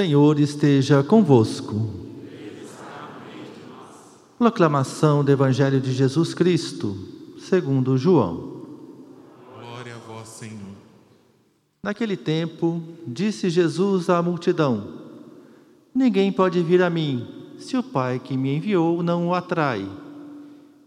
[0.00, 1.90] Senhor esteja convosco.
[4.38, 6.96] Proclamação do Evangelho de Jesus Cristo,
[7.38, 8.62] segundo João.
[9.54, 10.74] Glória a vós, Senhor.
[11.82, 14.88] Naquele tempo, disse Jesus à multidão:
[15.94, 17.28] Ninguém pode vir a mim
[17.58, 19.86] se o Pai que me enviou não o atrai,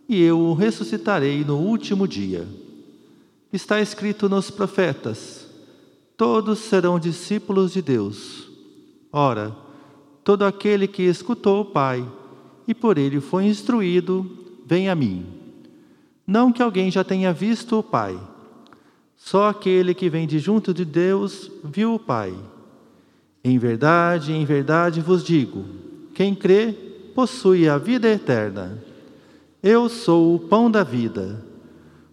[0.09, 2.47] e eu o ressuscitarei no último dia.
[3.53, 5.45] Está escrito nos profetas:
[6.17, 8.52] Todos serão discípulos de Deus.
[9.15, 9.55] Ora,
[10.23, 12.03] todo aquele que escutou o Pai
[12.67, 14.25] e por ele foi instruído,
[14.65, 15.23] vem a mim.
[16.25, 18.19] Não que alguém já tenha visto o Pai,
[19.15, 22.33] só aquele que vem de junto de Deus viu o Pai.
[23.43, 25.63] Em verdade, em verdade vos digo:
[26.15, 26.73] quem crê
[27.13, 28.81] possui a vida eterna.
[29.61, 31.45] Eu sou o pão da vida.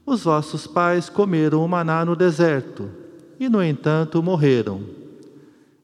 [0.04, 2.90] Os vossos pais comeram o maná no deserto
[3.38, 4.82] e, no entanto, morreram.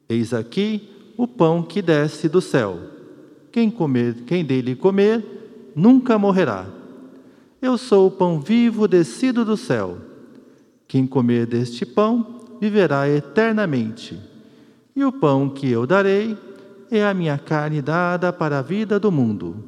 [0.07, 2.79] Eis aqui o pão que desce do céu.
[3.51, 6.67] Quem comer, quem dele comer, nunca morrerá.
[7.59, 9.97] Eu sou o pão vivo descido do céu.
[10.87, 14.19] Quem comer deste pão viverá eternamente.
[14.95, 16.37] E o pão que eu darei
[16.91, 19.63] é a minha carne dada para a vida do mundo.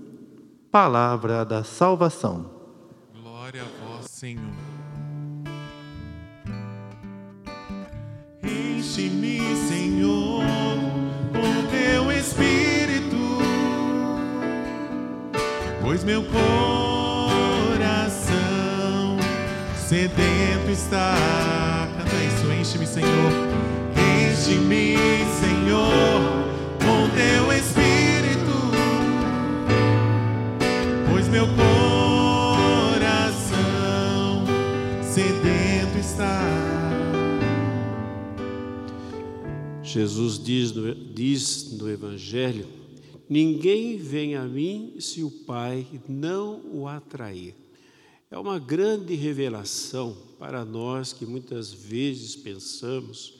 [0.72, 2.46] Palavra da salvação.
[3.22, 4.54] Glória a vós, Senhor.
[8.44, 9.40] Enche-me,
[15.90, 16.38] pois meu coração
[19.76, 21.90] sedento está.
[21.98, 23.32] Canta isso, enche-me, Senhor.
[23.98, 24.98] Enche-me,
[25.40, 26.22] Senhor,
[26.78, 28.70] com teu Espírito,
[31.10, 32.86] pois meu coração
[35.02, 36.44] sedento está.
[39.82, 42.79] Jesus diz no, diz no Evangelho:
[43.30, 47.54] Ninguém vem a mim se o Pai não o atrair.
[48.32, 53.36] É uma grande revelação para nós que muitas vezes pensamos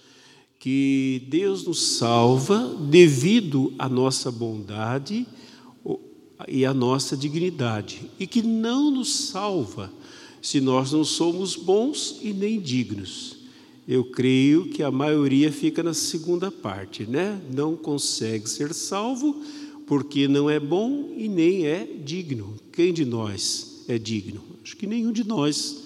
[0.60, 5.26] que Deus nos salva devido à nossa bondade
[6.48, 9.92] e à nossa dignidade, e que não nos salva
[10.42, 13.40] se nós não somos bons e nem dignos
[13.90, 17.42] eu creio que a maioria fica na segunda parte, né?
[17.52, 19.42] Não consegue ser salvo
[19.90, 22.60] porque não é bom e nem é digno.
[22.72, 24.44] Quem de nós é digno?
[24.64, 25.78] Acho que nenhum de nós.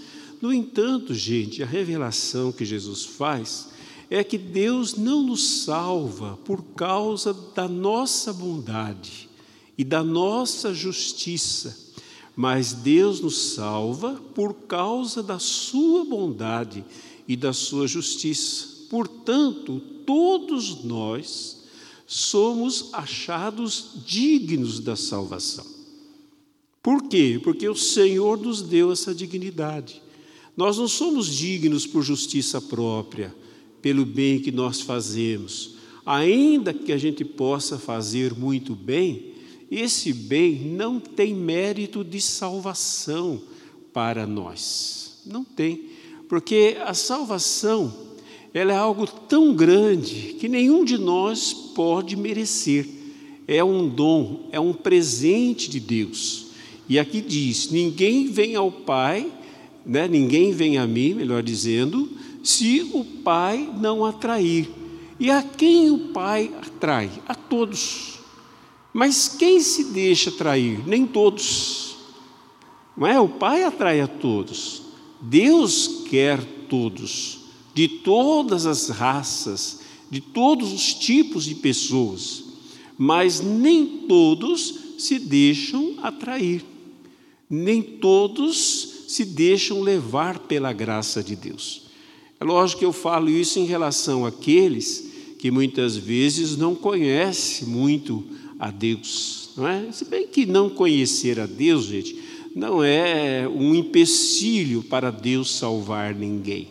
[0.42, 3.70] No entanto, gente, a revelação que Jesus faz
[4.10, 9.30] é que Deus não nos salva por causa da nossa bondade
[9.78, 11.94] e da nossa justiça,
[12.36, 16.84] mas Deus nos salva por causa da sua bondade
[17.26, 18.68] e da sua justiça.
[18.90, 21.63] Portanto, todos nós
[22.14, 25.66] somos achados dignos da salvação.
[26.82, 27.42] Por quê?
[27.44, 30.00] Porque o Senhor nos deu essa dignidade.
[30.56, 33.34] Nós não somos dignos por justiça própria,
[33.82, 35.72] pelo bem que nós fazemos.
[36.06, 39.34] Ainda que a gente possa fazer muito bem,
[39.72, 43.42] esse bem não tem mérito de salvação
[43.92, 45.20] para nós.
[45.26, 45.90] Não tem.
[46.30, 48.03] Porque a salvação,
[48.54, 52.88] ela é algo tão grande que nenhum de nós pode merecer.
[53.48, 56.48] É um dom, é um presente de Deus.
[56.88, 59.32] E aqui diz: ninguém vem ao Pai,
[59.86, 60.08] né?
[60.08, 62.10] ninguém vem a mim, melhor dizendo,
[62.44, 64.70] se o Pai não atrair.
[65.20, 67.10] E a quem o Pai atrai?
[67.28, 68.20] A todos.
[68.94, 70.88] Mas quem se deixa atrair?
[70.88, 71.96] Nem todos.
[72.96, 73.20] Não é?
[73.20, 74.84] O Pai atrai a todos.
[75.20, 77.40] Deus quer todos,
[77.74, 79.80] de todas as raças,
[80.10, 82.44] de todos os tipos de pessoas,
[82.98, 86.64] mas nem todos se deixam atrair,
[87.50, 91.84] nem todos se deixam levar pela graça de Deus.
[92.40, 98.24] É lógico que eu falo isso em relação àqueles que muitas vezes não conhecem muito
[98.60, 99.92] a Deus, não é?
[99.92, 102.18] Se bem que não conhecer a Deus, gente,
[102.56, 106.68] não é um empecilho para Deus salvar ninguém.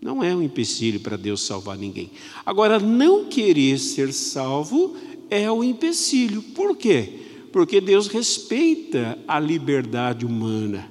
[0.00, 2.10] Não é um empecilho para Deus salvar ninguém.
[2.44, 4.96] Agora, não querer ser salvo
[5.28, 6.42] é o empecilho.
[6.42, 7.20] Por quê?
[7.52, 10.90] Porque Deus respeita a liberdade humana.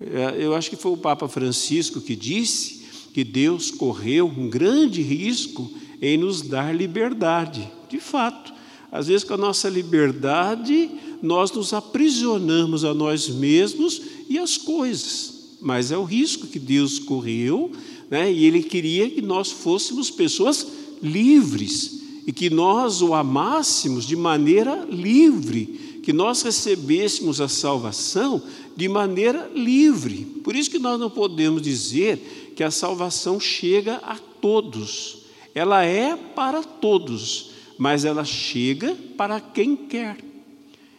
[0.00, 5.00] É, eu acho que foi o Papa Francisco que disse que Deus correu um grande
[5.00, 5.70] risco
[6.02, 7.70] em nos dar liberdade.
[7.88, 8.52] De fato,
[8.90, 10.90] às vezes com a nossa liberdade
[11.22, 15.56] nós nos aprisionamos a nós mesmos e as coisas.
[15.60, 17.72] Mas é o risco que Deus correu,
[18.10, 18.32] né?
[18.32, 20.66] e Ele queria que nós fôssemos pessoas
[21.02, 22.02] livres.
[22.26, 28.42] e que nós o amássemos de maneira livre, que nós recebêssemos a salvação
[28.74, 30.24] de maneira livre.
[30.42, 35.18] Por isso que nós não podemos dizer que a salvação chega a todos.
[35.54, 40.16] Ela é para todos, mas ela chega para quem quer.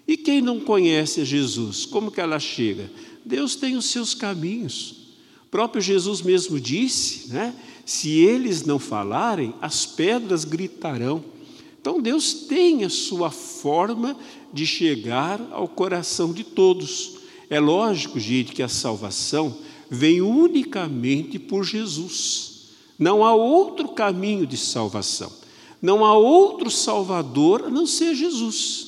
[0.08, 2.92] E quem não conhece Jesus, como que ela chega?
[3.26, 5.05] Deus tem os seus caminhos.
[5.56, 7.56] Próprio Jesus mesmo disse, né?
[7.86, 11.24] Se eles não falarem, as pedras gritarão.
[11.80, 14.18] Então Deus tem a sua forma
[14.52, 17.20] de chegar ao coração de todos.
[17.50, 19.58] É lógico, gente, que a salvação
[19.90, 22.66] vem unicamente por Jesus.
[23.00, 25.32] Não há outro caminho de salvação.
[25.82, 28.88] Não há outro Salvador a não ser Jesus.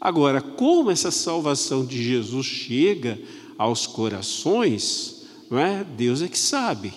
[0.00, 3.20] Agora, como essa salvação de Jesus chega
[3.56, 5.17] aos corações,
[5.50, 5.84] não é?
[5.84, 6.92] Deus é que sabe.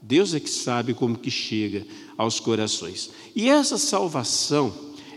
[0.00, 1.84] Deus é que sabe como que chega
[2.16, 3.10] aos corações.
[3.34, 4.72] E essa salvação,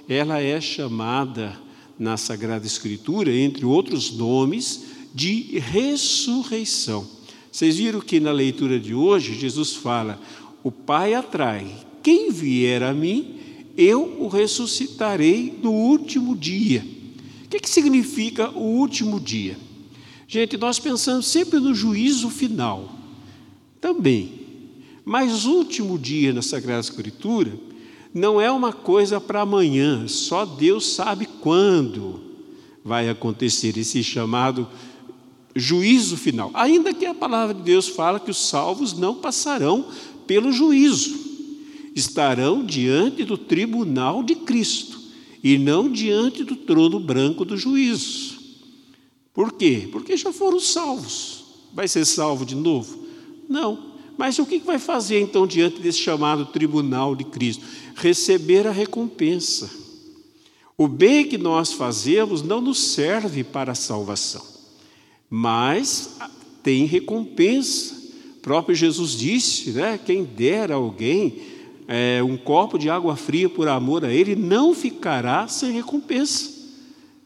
[0.07, 1.59] ela é chamada
[1.97, 7.05] na Sagrada Escritura, entre outros nomes, de ressurreição.
[7.51, 10.19] Vocês viram que na leitura de hoje Jesus fala:
[10.63, 11.67] "O Pai atrai,
[12.01, 13.35] quem vier a mim,
[13.77, 16.85] eu o ressuscitarei no último dia".
[17.45, 19.57] O que, que significa o último dia?
[20.31, 22.93] Gente, nós pensamos sempre no juízo final.
[23.81, 24.31] Também.
[25.03, 27.51] Mas último dia na Sagrada Escritura
[28.13, 32.21] não é uma coisa para amanhã, só Deus sabe quando
[32.85, 34.67] vai acontecer esse chamado
[35.55, 36.51] juízo final.
[36.53, 39.87] Ainda que a palavra de Deus fala que os salvos não passarão
[40.27, 41.17] pelo juízo,
[41.95, 44.99] estarão diante do tribunal de Cristo
[45.43, 48.38] e não diante do trono branco do juízo.
[49.33, 49.87] Por quê?
[49.91, 51.45] Porque já foram salvos.
[51.73, 53.05] Vai ser salvo de novo?
[53.47, 53.89] Não.
[54.17, 57.63] Mas o que vai fazer então diante desse chamado tribunal de Cristo?
[57.95, 59.69] Receber a recompensa.
[60.77, 64.45] O bem que nós fazemos não nos serve para a salvação,
[65.29, 66.17] mas
[66.63, 67.95] tem recompensa.
[68.37, 69.99] O próprio Jesus disse, né?
[70.03, 71.41] Quem der a alguém
[71.87, 76.58] é, um copo de água fria por amor a ele, não ficará sem recompensa.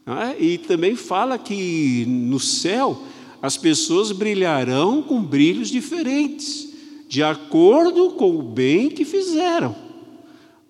[0.06, 0.42] É?
[0.42, 3.02] E também fala que no céu
[3.40, 6.74] as pessoas brilharão com brilhos diferentes
[7.08, 9.76] de acordo com o bem que fizeram.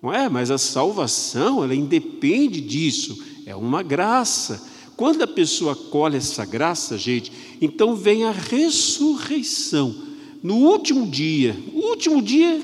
[0.01, 0.29] Não é?
[0.29, 4.63] Mas a salvação, ela independe disso, é uma graça.
[4.95, 9.95] Quando a pessoa colhe essa graça, gente, então vem a ressurreição.
[10.43, 12.61] No último dia, o último dia,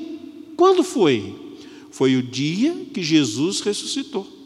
[0.55, 1.35] quando foi?
[1.89, 4.40] Foi o dia que Jesus ressuscitou.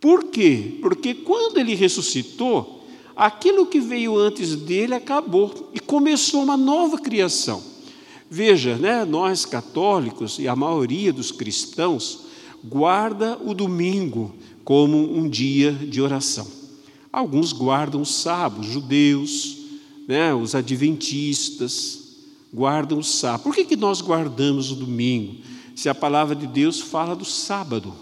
[0.00, 0.78] Por quê?
[0.80, 2.84] Porque quando ele ressuscitou,
[3.16, 7.62] aquilo que veio antes dele acabou e começou uma nova criação.
[8.30, 12.26] Veja, né, nós católicos e a maioria dos cristãos
[12.62, 16.46] guarda o domingo como um dia de oração.
[17.10, 19.56] Alguns guardam o sábado, judeus,
[20.06, 22.08] né, os adventistas
[22.52, 23.42] guardam o sábado.
[23.42, 25.36] Por que, que nós guardamos o domingo?
[25.74, 27.94] Se a palavra de Deus fala do sábado,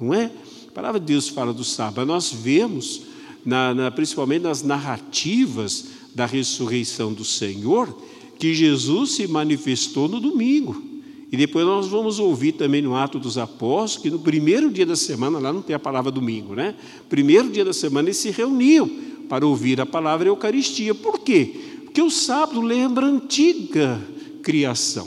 [0.00, 0.30] não é?
[0.74, 2.04] A palavra de Deus fala do sábado.
[2.04, 3.02] Nós vemos,
[3.46, 7.96] na, na, principalmente nas narrativas da ressurreição do Senhor,
[8.40, 10.82] que Jesus se manifestou no domingo.
[11.30, 14.96] E depois nós vamos ouvir também no Ato dos Apóstolos que no primeiro dia da
[14.96, 16.74] semana, lá não tem a palavra domingo, né?
[17.08, 18.90] Primeiro dia da semana eles se reuniam
[19.28, 20.92] para ouvir a palavra Eucaristia.
[20.92, 21.54] Por quê?
[21.84, 24.02] Porque o sábado lembra a antiga
[24.42, 25.06] criação.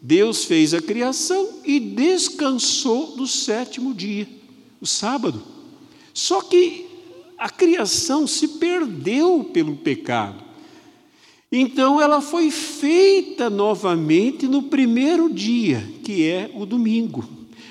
[0.00, 4.26] Deus fez a criação e descansou no sétimo dia,
[4.84, 5.42] o sábado.
[6.12, 6.86] Só que
[7.38, 10.44] a criação se perdeu pelo pecado.
[11.50, 17.24] Então ela foi feita novamente no primeiro dia, que é o domingo.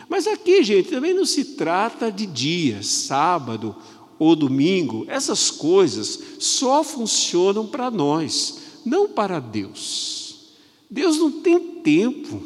[0.09, 3.75] Mas aqui, gente, também não se trata de dia, sábado
[4.17, 5.05] ou domingo.
[5.07, 10.53] Essas coisas só funcionam para nós, não para Deus.
[10.89, 12.41] Deus não tem tempo,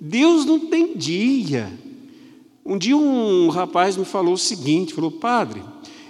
[0.00, 1.79] Deus não tem dia.
[2.64, 5.62] Um dia um rapaz me falou o seguinte: falou, padre,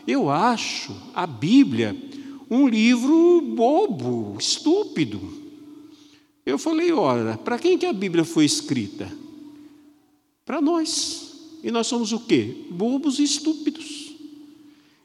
[0.06, 1.96] eu acho a Bíblia
[2.50, 5.20] um livro bobo, estúpido.
[6.44, 9.10] Eu falei, ora, para quem que a Bíblia foi escrita?
[10.44, 11.28] Para nós.
[11.62, 12.64] E nós somos o quê?
[12.70, 14.16] Bobos e estúpidos.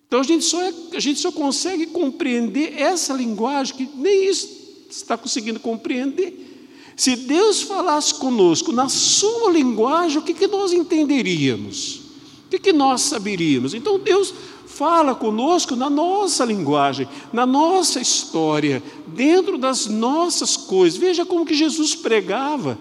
[0.08, 4.88] Então a gente só, é, a gente só consegue compreender essa linguagem que nem isso
[4.90, 6.54] está conseguindo compreender.
[6.96, 12.02] Se Deus falasse conosco na sua linguagem, o que, que nós entenderíamos?
[12.46, 13.74] O que, que nós saberíamos?
[13.74, 14.34] Então Deus
[14.66, 20.98] fala conosco na nossa linguagem, na nossa história, dentro das nossas coisas.
[20.98, 22.78] Veja como que Jesus pregava.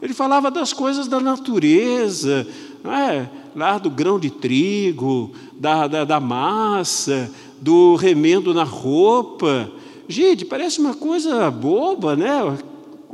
[0.00, 2.46] Ele falava das coisas da natureza,
[2.84, 3.28] é?
[3.54, 9.70] lá do grão de trigo, da, da, da massa, do remendo na roupa.
[10.08, 12.58] Gente, parece uma coisa boba, né?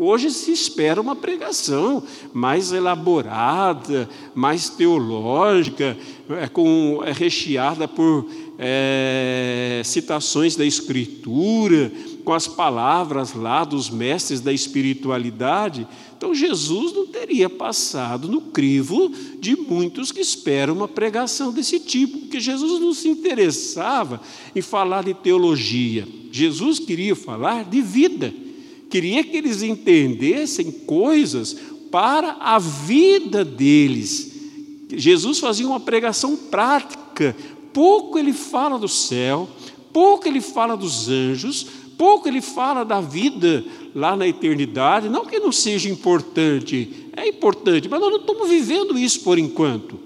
[0.00, 2.00] Hoje se espera uma pregação
[2.32, 5.98] mais elaborada, mais teológica,
[6.30, 11.90] é, com, é recheada por é, citações da Escritura,
[12.24, 15.84] com as palavras lá dos mestres da espiritualidade.
[16.16, 22.18] Então Jesus não teria passado no crivo de muitos que esperam uma pregação desse tipo,
[22.18, 24.20] porque Jesus não se interessava
[24.54, 26.06] em falar de teologia.
[26.30, 28.32] Jesus queria falar de vida
[28.88, 31.56] queria que eles entendessem coisas
[31.90, 34.32] para a vida deles.
[34.90, 37.36] Jesus fazia uma pregação prática.
[37.72, 39.48] Pouco ele fala do céu,
[39.92, 41.66] pouco ele fala dos anjos,
[41.96, 43.64] pouco ele fala da vida
[43.94, 45.08] lá na eternidade.
[45.08, 49.98] Não que não seja importante, é importante, mas nós não estamos vivendo isso por enquanto.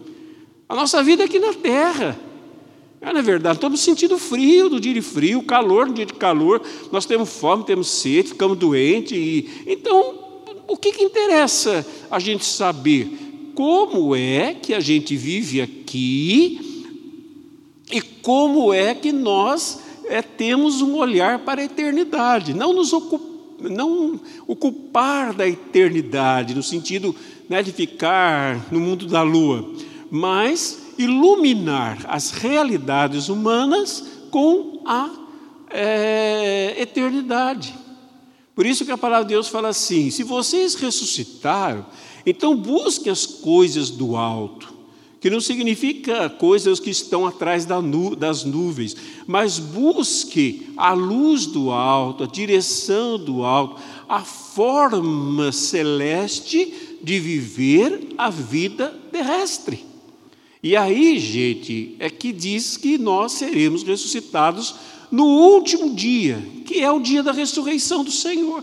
[0.68, 2.18] A nossa vida é aqui na terra.
[3.02, 6.14] É, não é verdade, estamos sentindo frio no dia de frio, calor no dia de
[6.14, 9.18] calor, nós temos fome, temos sede, ficamos doentes.
[9.18, 9.50] E...
[9.66, 10.14] Então,
[10.68, 13.08] o que, que interessa a gente saber?
[13.56, 16.94] Como é que a gente vive aqui
[17.90, 23.32] e como é que nós é, temos um olhar para a eternidade, não nos ocupar
[23.60, 27.14] não ocupar da eternidade, no sentido
[27.48, 29.70] né, de ficar no mundo da lua,
[30.10, 35.10] mas iluminar as realidades humanas com a
[35.70, 37.74] é, eternidade.
[38.54, 41.86] Por isso que a palavra de Deus fala assim: se vocês ressuscitaram,
[42.26, 44.72] então busquem as coisas do alto,
[45.20, 48.96] que não significa coisas que estão atrás das nuvens,
[49.26, 58.14] mas busque a luz do alto, a direção do alto, a forma celeste de viver
[58.18, 59.91] a vida terrestre.
[60.62, 64.74] E aí, gente, é que diz que nós seremos ressuscitados
[65.10, 68.62] no último dia, que é o dia da ressurreição do Senhor.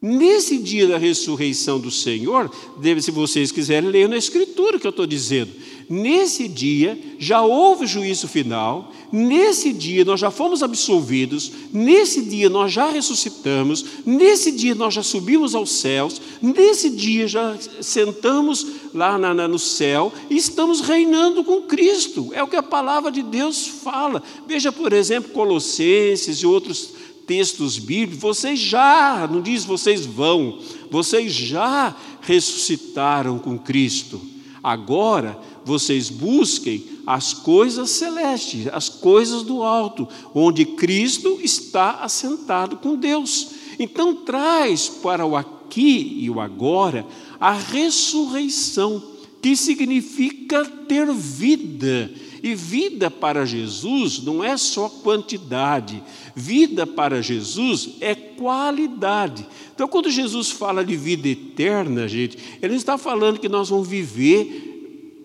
[0.00, 2.50] Nesse dia da ressurreição do Senhor,
[2.80, 5.52] deve, se vocês quiserem ler na Escritura que eu estou dizendo,
[5.90, 12.72] Nesse dia já houve juízo final, nesse dia nós já fomos absolvidos, nesse dia nós
[12.72, 19.34] já ressuscitamos, nesse dia nós já subimos aos céus, nesse dia já sentamos lá na,
[19.34, 22.30] na, no céu e estamos reinando com Cristo.
[22.34, 24.22] É o que a palavra de Deus fala.
[24.46, 26.90] Veja, por exemplo, Colossenses e outros
[27.26, 34.29] textos bíblicos, vocês já, não diz vocês vão, vocês já ressuscitaram com Cristo.
[34.62, 42.96] Agora vocês busquem as coisas celestes, as coisas do alto, onde Cristo está assentado com
[42.96, 43.48] Deus.
[43.78, 47.06] Então, traz para o aqui e o agora
[47.40, 49.02] a ressurreição,
[49.40, 52.10] que significa ter vida.
[52.42, 56.02] E vida para Jesus não é só quantidade,
[56.34, 59.46] vida para Jesus é qualidade.
[59.74, 64.70] Então, quando Jesus fala de vida eterna, gente, ele está falando que nós vamos viver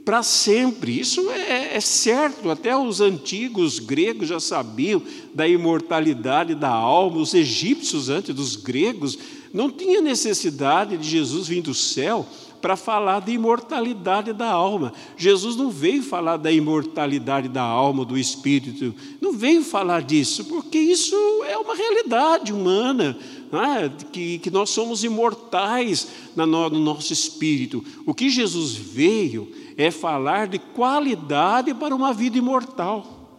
[0.05, 0.99] para sempre.
[0.99, 5.01] Isso é, é, certo, até os antigos gregos já sabiam
[5.33, 9.17] da imortalidade da alma, os egípcios, antes dos gregos,
[9.51, 12.27] não tinha necessidade de Jesus vir do céu
[12.65, 14.91] para falar da imortalidade da alma.
[15.15, 18.91] Jesus não veio falar da imortalidade da alma, do espírito,
[19.21, 21.15] não veio falar disso, porque isso
[21.47, 23.15] é uma realidade humana,
[23.53, 23.91] é?
[24.11, 27.85] que, que nós somos imortais no nosso espírito.
[28.03, 33.29] O que Jesus veio é falar de qualidade para uma vida imortal.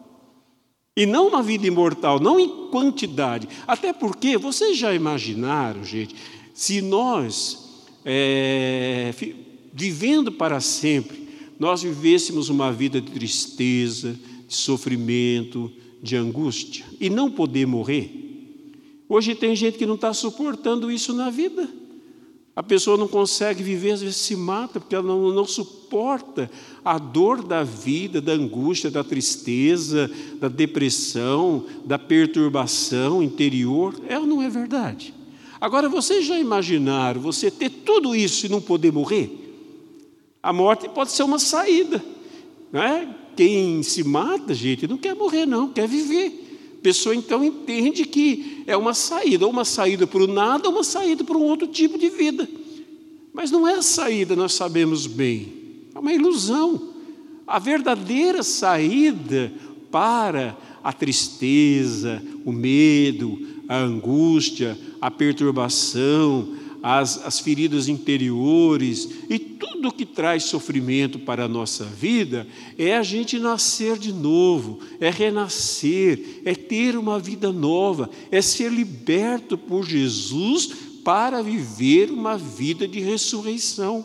[0.96, 3.48] E não uma vida imortal, não em quantidade.
[3.66, 6.14] Até porque, vocês já imaginaram, gente,
[6.54, 7.65] se nós,
[8.08, 9.12] é,
[9.74, 11.26] vivendo para sempre,
[11.58, 18.22] nós vivêssemos uma vida de tristeza, de sofrimento, de angústia, e não poder morrer.
[19.08, 21.68] Hoje tem gente que não está suportando isso na vida.
[22.54, 26.50] A pessoa não consegue viver, às vezes se mata, porque ela não, não suporta
[26.84, 30.10] a dor da vida, da angústia, da tristeza,
[30.40, 33.94] da depressão, da perturbação interior.
[34.08, 35.12] É ou não é verdade?
[35.60, 39.30] Agora, vocês já imaginaram você ter tudo isso e não poder morrer?
[40.42, 42.04] A morte pode ser uma saída.
[42.72, 43.08] Não é?
[43.36, 46.76] Quem se mata, gente, não quer morrer, não, quer viver.
[46.78, 50.74] A pessoa então entende que é uma saída, ou uma saída para o nada, ou
[50.74, 52.48] uma saída para um outro tipo de vida.
[53.32, 55.52] Mas não é a saída, nós sabemos bem,
[55.94, 56.90] é uma ilusão.
[57.46, 59.52] A verdadeira saída
[59.90, 69.92] para a tristeza, o medo, a angústia, a perturbação, as, as feridas interiores e tudo
[69.92, 72.46] que traz sofrimento para a nossa vida,
[72.78, 78.70] é a gente nascer de novo, é renascer, é ter uma vida nova, é ser
[78.70, 80.70] liberto por Jesus
[81.02, 84.04] para viver uma vida de ressurreição.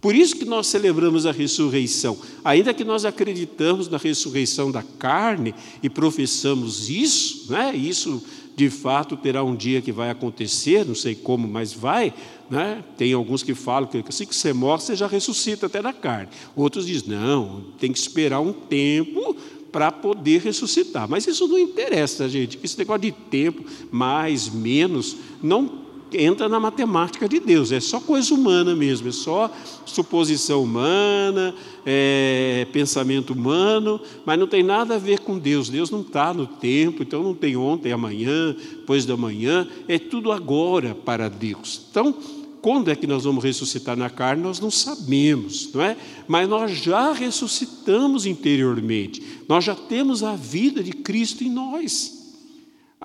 [0.00, 2.16] Por isso que nós celebramos a ressurreição.
[2.44, 7.74] Ainda que nós acreditamos na ressurreição da carne e professamos isso, né?
[7.74, 8.22] isso
[8.56, 12.12] de fato terá um dia que vai acontecer, não sei como, mas vai.
[12.50, 12.82] Né?
[12.96, 16.28] Tem alguns que falam que assim que você morre, você já ressuscita até na carne.
[16.56, 19.36] Outros dizem, não, tem que esperar um tempo
[19.70, 21.06] para poder ressuscitar.
[21.06, 22.58] Mas isso não interessa, gente.
[22.62, 28.32] Esse negócio de tempo, mais, menos, não entra na matemática de Deus, é só coisa
[28.32, 29.50] humana mesmo, é só
[29.84, 35.68] suposição humana, é pensamento humano, mas não tem nada a ver com Deus.
[35.68, 40.32] Deus não está no tempo, então não tem ontem, amanhã, depois da manhã, é tudo
[40.32, 41.82] agora para Deus.
[41.90, 42.14] Então,
[42.62, 45.96] quando é que nós vamos ressuscitar na carne, nós não sabemos, não é?
[46.26, 52.15] Mas nós já ressuscitamos interiormente, nós já temos a vida de Cristo em nós.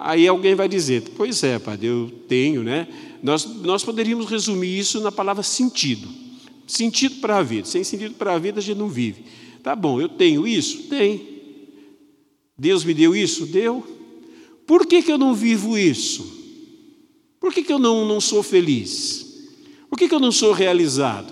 [0.03, 2.87] Aí alguém vai dizer, pois é, padre, eu tenho, né?
[3.21, 6.07] Nós, nós poderíamos resumir isso na palavra sentido.
[6.65, 7.67] Sentido para a vida.
[7.67, 9.25] Sem sentido para a vida a gente não vive.
[9.61, 10.83] Tá bom, eu tenho isso?
[10.89, 11.21] Tem.
[12.57, 13.45] Deus me deu isso?
[13.45, 13.85] Deu.
[14.65, 16.39] Por que, que eu não vivo isso?
[17.39, 19.49] Por que, que eu não, não sou feliz?
[19.87, 21.31] Por que, que eu não sou realizado?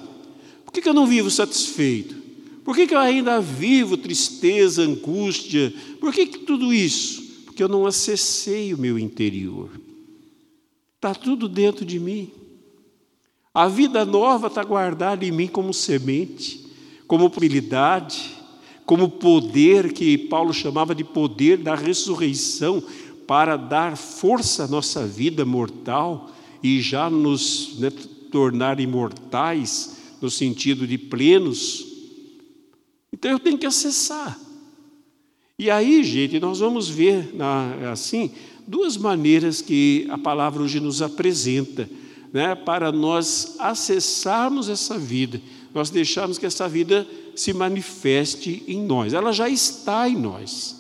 [0.64, 2.16] Por que, que eu não vivo satisfeito?
[2.64, 5.74] Por que, que eu ainda vivo tristeza, angústia?
[6.00, 7.29] Por que, que tudo isso?
[7.60, 9.70] Porque eu não acessei o meu interior.
[10.96, 12.32] Está tudo dentro de mim.
[13.54, 16.66] A vida nova está guardada em mim como semente,
[17.06, 18.34] como possibilidade,
[18.86, 22.82] como poder que Paulo chamava de poder da ressurreição
[23.28, 26.32] para dar força à nossa vida mortal
[26.64, 27.92] e já nos né,
[28.32, 31.86] tornar imortais no sentido de plenos.
[33.12, 34.40] Então eu tenho que acessar.
[35.60, 37.36] E aí, gente, nós vamos ver
[37.92, 38.32] assim
[38.66, 41.90] duas maneiras que a palavra hoje nos apresenta,
[42.32, 45.42] né, para nós acessarmos essa vida,
[45.74, 49.12] nós deixarmos que essa vida se manifeste em nós.
[49.12, 50.78] Ela já está em nós.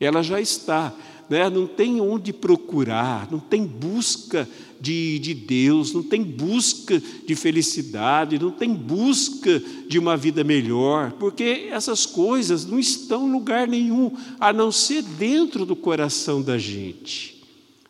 [0.00, 0.92] Ela já está
[1.30, 1.48] né?
[1.48, 4.48] não tem onde procurar, não tem busca
[4.80, 11.12] de, de Deus, não tem busca de felicidade, não tem busca de uma vida melhor,
[11.12, 16.58] porque essas coisas não estão em lugar nenhum, a não ser dentro do coração da
[16.58, 17.38] gente.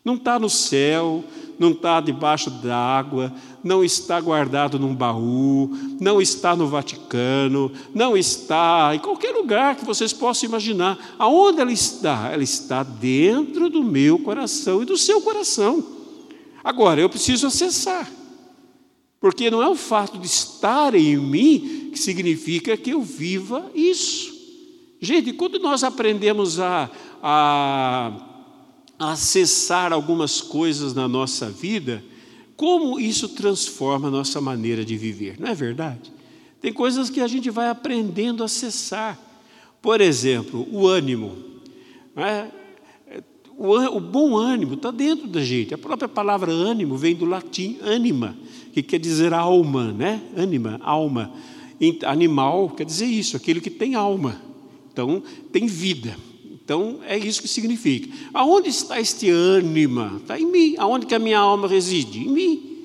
[0.03, 1.23] Não está no céu,
[1.61, 3.31] não está debaixo d'água,
[3.63, 5.69] não está guardado num baú,
[5.99, 10.97] não está no Vaticano, não está em qualquer lugar que vocês possam imaginar.
[11.19, 12.31] Aonde ela está?
[12.33, 15.85] Ela está dentro do meu coração e do seu coração.
[16.63, 18.11] Agora, eu preciso acessar,
[19.19, 24.33] porque não é o fato de estar em mim que significa que eu viva isso.
[24.99, 26.89] Gente, quando nós aprendemos a,
[27.21, 28.30] a
[29.09, 32.03] acessar algumas coisas na nossa vida,
[32.55, 36.13] como isso transforma a nossa maneira de viver, não é verdade?
[36.61, 39.19] Tem coisas que a gente vai aprendendo a acessar.
[39.81, 41.35] Por exemplo, o ânimo.
[42.15, 42.47] É?
[43.57, 45.73] O, bom ânimo está dentro da gente.
[45.73, 48.37] A própria palavra ânimo vem do latim anima,
[48.71, 50.21] que quer dizer alma, né?
[50.37, 51.33] Anima, alma.
[52.05, 54.39] Animal quer dizer isso, aquele que tem alma.
[54.91, 56.15] Então, tem vida.
[56.71, 58.07] Então, é isso que significa.
[58.33, 60.21] Aonde está este ânima?
[60.21, 60.75] Está em mim.
[60.77, 62.19] Aonde que a minha alma reside?
[62.19, 62.77] Em mim.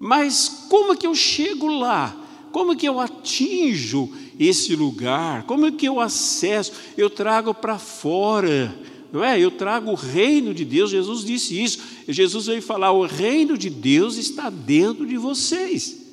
[0.00, 2.16] Mas como é que eu chego lá?
[2.50, 5.44] Como é que eu atinjo esse lugar?
[5.44, 6.72] Como é que eu acesso?
[6.96, 8.76] Eu trago para fora,
[9.12, 9.38] não é?
[9.38, 10.90] Eu trago o reino de Deus.
[10.90, 11.78] Jesus disse isso.
[12.08, 16.07] Jesus veio falar: o reino de Deus está dentro de vocês.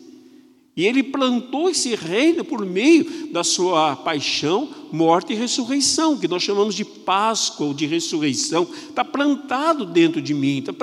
[0.77, 6.43] E ele plantou esse reino por meio da sua paixão, morte e ressurreição, que nós
[6.43, 8.67] chamamos de Páscoa ou de ressurreição.
[8.89, 10.73] Está plantado dentro de mim, está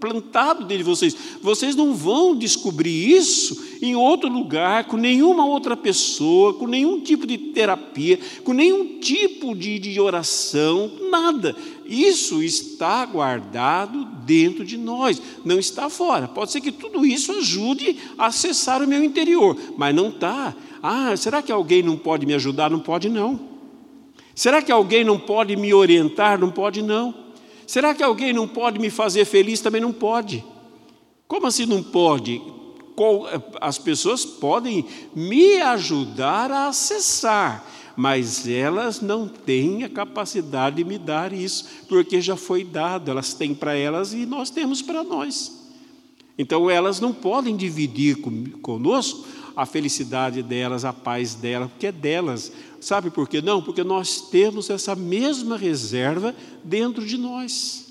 [0.00, 1.16] plantado dentro de vocês.
[1.40, 7.26] Vocês não vão descobrir isso em outro lugar, com nenhuma outra pessoa, com nenhum tipo
[7.26, 11.54] de terapia, com nenhum tipo de, de oração, nada.
[11.88, 16.26] Isso está guardado dentro de nós, não está fora.
[16.26, 20.54] Pode ser que tudo isso ajude a acessar o meu interior, mas não está.
[20.82, 22.70] Ah, será que alguém não pode me ajudar?
[22.70, 23.40] Não pode, não.
[24.34, 26.38] Será que alguém não pode me orientar?
[26.38, 27.14] Não pode, não.
[27.66, 29.60] Será que alguém não pode me fazer feliz?
[29.60, 30.44] Também não pode.
[31.26, 32.40] Como assim não pode?
[33.60, 37.64] As pessoas podem me ajudar a acessar,
[37.96, 43.32] mas elas não têm a capacidade de me dar isso, porque já foi dado, elas
[43.32, 45.66] têm para elas e nós temos para nós.
[46.38, 48.16] Então elas não podem dividir
[48.60, 52.52] conosco a felicidade delas, a paz delas, porque é delas.
[52.78, 53.40] Sabe por quê?
[53.40, 57.86] Não, porque nós temos essa mesma reserva dentro de nós.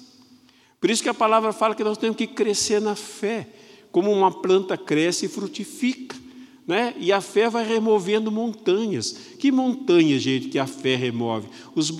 [0.79, 3.47] Por isso que a palavra fala que nós temos que crescer na fé,
[3.91, 6.15] como uma planta cresce e frutifica.
[6.67, 6.95] Né?
[6.99, 9.11] E a fé vai removendo montanhas.
[9.39, 11.47] Que montanhas, gente, que a fé remove?
[11.75, 11.93] Os,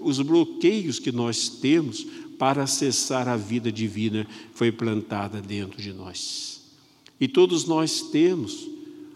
[0.00, 2.06] os bloqueios que nós temos
[2.38, 6.60] para acessar a vida divina foi plantada dentro de nós.
[7.20, 8.68] E todos nós temos,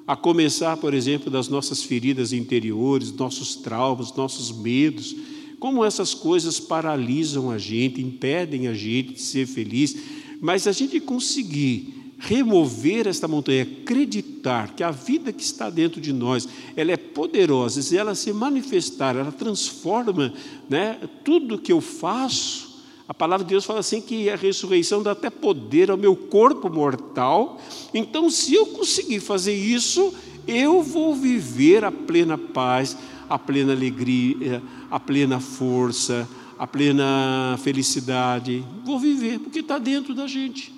[0.07, 5.15] a começar, por exemplo, das nossas feridas interiores, nossos traumas, nossos medos,
[5.59, 9.97] como essas coisas paralisam a gente, impedem a gente de ser feliz,
[10.41, 16.13] mas a gente conseguir remover esta montanha, acreditar que a vida que está dentro de
[16.13, 20.33] nós, ela é poderosa, se ela se manifestar, ela transforma
[20.69, 22.69] né, tudo que eu faço,
[23.09, 26.69] a palavra de Deus fala assim que a ressurreição dá até poder ao meu corpo
[26.69, 27.59] mortal.
[27.95, 30.13] Então, se eu conseguir fazer isso,
[30.47, 36.29] eu vou viver a plena paz, a plena alegria, a plena força,
[36.59, 38.63] a plena felicidade.
[38.85, 40.78] Vou viver, porque está dentro da gente.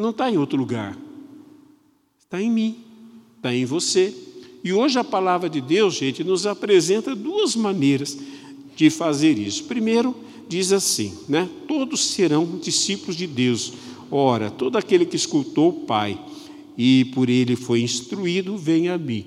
[0.00, 0.96] Não está em outro lugar.
[2.18, 2.78] Está em mim,
[3.36, 4.14] está em você.
[4.62, 8.16] E hoje a palavra de Deus, gente, nos apresenta duas maneiras
[8.76, 9.64] de fazer isso.
[9.64, 10.14] Primeiro,
[10.48, 11.48] diz assim, né?
[11.66, 13.72] Todos serão discípulos de Deus.
[14.10, 16.18] Ora, todo aquele que escutou o Pai
[16.76, 19.26] e por ele foi instruído, vem a mim.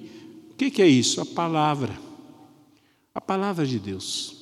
[0.51, 1.21] O que, que é isso?
[1.21, 1.99] A palavra.
[3.13, 4.35] A palavra de Deus.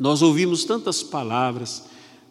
[0.00, 1.84] Nós ouvimos tantas palavras,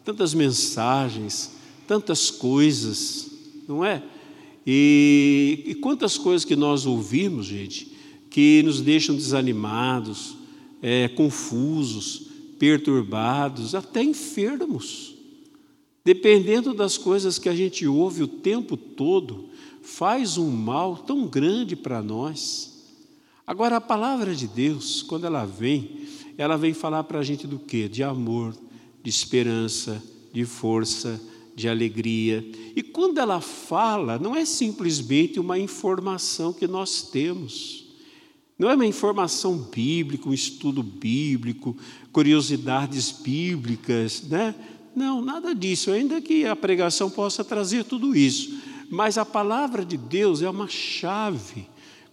[0.04, 1.57] tantas mensagens,
[1.88, 3.30] tantas coisas,
[3.66, 4.02] não é?
[4.66, 7.90] E, e, quantas coisas que nós ouvimos, gente,
[8.28, 10.36] que nos deixam desanimados,
[10.82, 15.14] é, confusos, perturbados, até enfermos.
[16.04, 19.48] Dependendo das coisas que a gente ouve o tempo todo,
[19.80, 22.84] faz um mal tão grande para nós.
[23.46, 26.02] Agora, a palavra de Deus, quando ela vem,
[26.36, 27.88] ela vem falar para a gente do quê?
[27.88, 28.54] De amor,
[29.02, 31.18] de esperança, de força,
[31.58, 32.48] de alegria.
[32.76, 37.84] E quando ela fala, não é simplesmente uma informação que nós temos.
[38.56, 41.76] Não é uma informação bíblica, um estudo bíblico,
[42.12, 44.54] curiosidades bíblicas, né?
[44.94, 48.58] Não, nada disso, ainda que a pregação possa trazer tudo isso.
[48.90, 51.66] Mas a palavra de Deus é uma chave.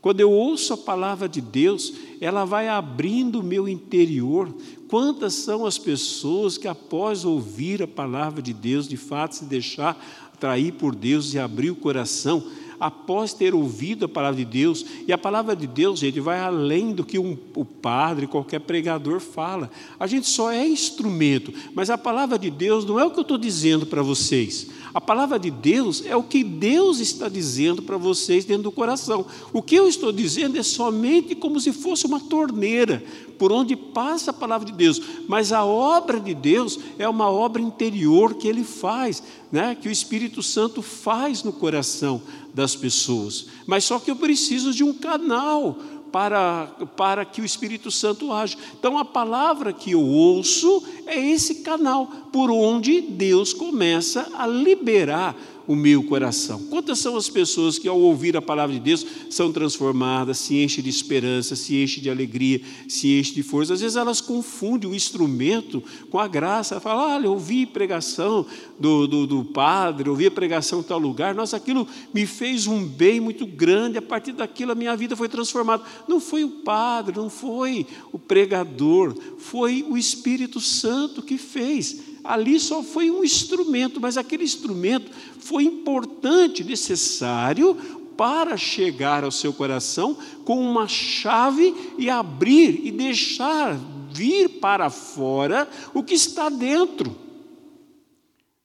[0.05, 1.91] Quando eu ouço a palavra de Deus,
[2.21, 4.53] ela vai abrindo o meu interior.
[4.87, 9.97] Quantas são as pessoas que, após ouvir a palavra de Deus, de fato se deixar
[10.31, 12.43] atrair por Deus e abrir o coração,
[12.85, 16.93] após ter ouvido a palavra de Deus, e a palavra de Deus, gente, vai além
[16.93, 19.71] do que um, o padre, qualquer pregador fala.
[19.99, 23.23] A gente só é instrumento, mas a palavra de Deus não é o que eu
[23.23, 24.67] estou dizendo para vocês.
[24.93, 29.25] A palavra de Deus é o que Deus está dizendo para vocês dentro do coração.
[29.51, 33.03] O que eu estou dizendo é somente como se fosse uma torneira
[33.37, 37.61] por onde passa a palavra de Deus, mas a obra de Deus é uma obra
[37.61, 39.21] interior que ele faz,
[39.51, 39.75] né?
[39.79, 42.21] que o Espírito Santo faz no coração
[42.53, 43.47] das pessoas.
[43.65, 45.77] Mas só que eu preciso de um canal
[46.15, 48.57] para, para que o Espírito Santo age.
[48.79, 55.35] Então, a palavra que eu ouço é esse canal por onde Deus começa a liberar
[55.67, 56.59] o meu coração.
[56.69, 60.83] Quantas são as pessoas que, ao ouvir a palavra de Deus, são transformadas, se enchem
[60.83, 63.73] de esperança, se enchem de alegria, se enchem de força?
[63.73, 66.79] Às vezes elas confundem o instrumento com a graça.
[66.79, 68.45] Falam, olha, eu ouvi pregação
[68.79, 72.85] do, do, do padre, ouvi a pregação em tal lugar, nossa, aquilo me fez um
[72.85, 75.83] bem muito grande, a partir daquilo a minha vida foi transformada.
[76.07, 82.59] Não foi o padre, não foi o pregador, foi o Espírito Santo que fez ali
[82.59, 87.75] só foi um instrumento, mas aquele instrumento foi importante, necessário
[88.17, 93.77] para chegar ao seu coração com uma chave e abrir e deixar
[94.11, 97.15] vir para fora o que está dentro.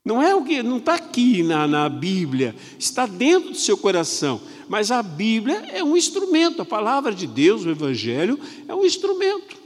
[0.04, 4.40] Não é o que não está aqui na, na Bíblia, está dentro do seu coração.
[4.68, 9.56] Mas a Bíblia é um instrumento, a palavra de Deus, o Evangelho, é um instrumento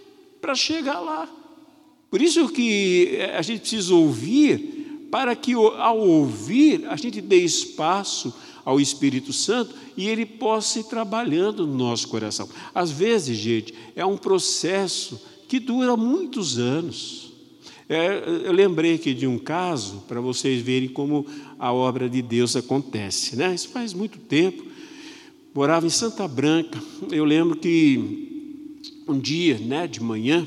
[0.40, 1.28] para chegar lá.
[2.11, 8.35] Por isso que a gente precisa ouvir, para que ao ouvir a gente dê espaço
[8.64, 12.49] ao Espírito Santo e ele possa ir trabalhando no nosso coração.
[12.75, 17.33] Às vezes, gente, é um processo que dura muitos anos.
[17.88, 21.27] É, eu lembrei aqui de um caso, para vocês verem como
[21.59, 23.37] a obra de Deus acontece.
[23.37, 23.55] Né?
[23.55, 24.64] Isso faz muito tempo.
[25.55, 26.83] Morava em Santa Branca.
[27.12, 30.47] Eu lembro que um dia, né, de manhã,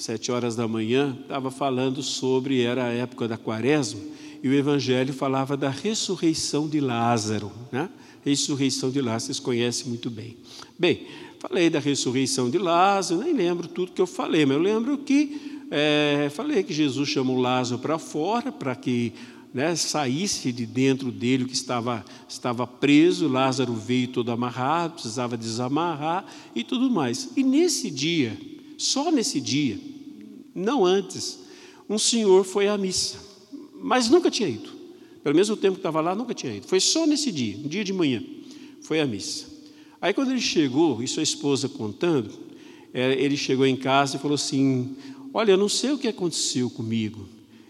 [0.00, 4.00] sete horas da manhã, estava falando sobre, era a época da quaresma,
[4.42, 7.88] e o Evangelho falava da ressurreição de Lázaro, né?
[8.24, 10.36] Ressurreição de Lázaro, vocês conhecem muito bem.
[10.78, 11.06] Bem,
[11.38, 15.60] falei da ressurreição de Lázaro, nem lembro tudo que eu falei, mas eu lembro que
[15.70, 19.12] é, falei que Jesus chamou Lázaro para fora para que
[19.52, 23.28] né, saísse de dentro dele que estava, estava preso.
[23.28, 27.30] Lázaro veio todo amarrado, precisava desamarrar e tudo mais.
[27.36, 28.36] E nesse dia,
[28.80, 29.78] só nesse dia,
[30.54, 31.40] não antes,
[31.86, 33.18] um senhor foi à missa,
[33.74, 34.70] mas nunca tinha ido.
[35.22, 36.66] Pelo menos o tempo que estava lá, nunca tinha ido.
[36.66, 38.22] Foi só nesse dia, um dia de manhã,
[38.80, 39.46] foi à missa.
[40.00, 42.30] Aí quando ele chegou, e sua esposa contando,
[42.94, 44.96] é, ele chegou em casa e falou assim:
[45.34, 47.28] Olha, eu não sei o que aconteceu comigo.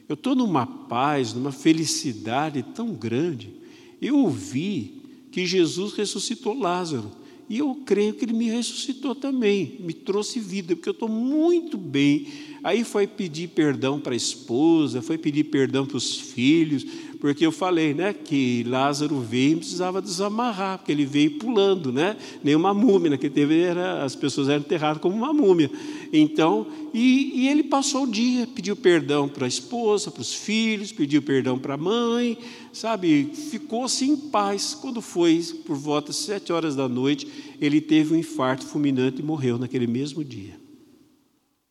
[0.08, 3.52] Eu estou numa paz, numa felicidade tão grande.
[4.00, 7.10] Eu ouvi que Jesus ressuscitou Lázaro.
[7.50, 11.76] E eu creio que ele me ressuscitou também, me trouxe vida, porque eu estou muito
[11.76, 12.28] bem.
[12.62, 16.84] Aí foi pedir perdão para a esposa, foi pedir perdão para os filhos,
[17.20, 22.16] porque eu falei, né, que Lázaro veio e precisava desamarrar, porque ele veio pulando, né?
[22.42, 25.70] Nem uma múmia, que teve era as pessoas eram enterradas como uma múmia.
[26.12, 30.92] Então, e, e ele passou o dia, pediu perdão para a esposa, para os filhos,
[30.92, 32.38] pediu perdão para a mãe,
[32.72, 33.30] sabe?
[33.34, 34.74] Ficou assim em paz.
[34.74, 37.26] Quando foi por volta das sete horas da noite,
[37.60, 40.59] ele teve um infarto fulminante e morreu naquele mesmo dia.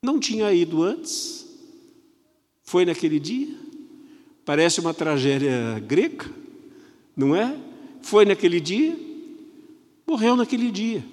[0.04, 1.46] Não tinha ido antes?
[2.64, 3.54] Foi naquele dia?
[4.46, 6.32] Parece uma tragédia grega,
[7.16, 7.58] não é?
[8.02, 8.98] Foi naquele dia,
[10.08, 11.06] morreu naquele dia.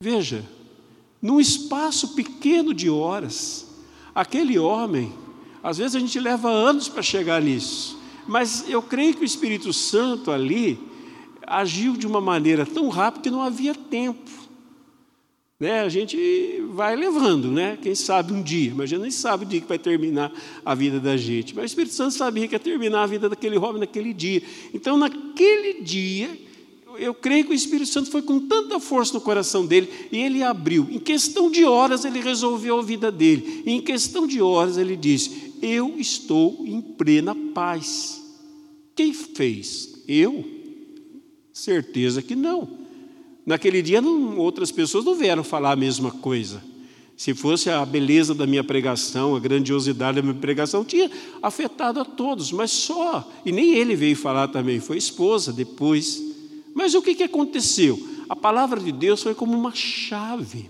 [0.00, 0.44] Veja,
[1.20, 3.66] num espaço pequeno de horas,
[4.14, 5.12] aquele homem,
[5.62, 9.72] às vezes a gente leva anos para chegar nisso, mas eu creio que o Espírito
[9.72, 10.78] Santo ali
[11.46, 14.45] agiu de uma maneira tão rápida que não havia tempo.
[15.58, 15.80] Né?
[15.80, 16.16] A gente
[16.72, 17.78] vai levando, né?
[17.80, 20.30] quem sabe um dia, mas a gente nem sabe o dia que vai terminar
[20.64, 21.54] a vida da gente.
[21.54, 24.42] Mas o Espírito Santo sabia que ia terminar a vida daquele homem naquele dia.
[24.74, 26.28] Então, naquele dia,
[26.98, 30.42] eu creio que o Espírito Santo foi com tanta força no coração dele e ele
[30.42, 30.86] abriu.
[30.90, 33.62] Em questão de horas, ele resolveu a vida dele.
[33.64, 38.22] E em questão de horas, ele disse: Eu estou em plena paz.
[38.94, 40.02] Quem fez?
[40.06, 40.44] Eu?
[41.50, 42.85] Certeza que não.
[43.46, 46.60] Naquele dia, não, outras pessoas não vieram falar a mesma coisa.
[47.16, 51.08] Se fosse a beleza da minha pregação, a grandiosidade da minha pregação, tinha
[51.40, 53.26] afetado a todos, mas só.
[53.44, 56.20] E nem ele veio falar também, foi esposa depois.
[56.74, 57.98] Mas o que, que aconteceu?
[58.28, 60.68] A palavra de Deus foi como uma chave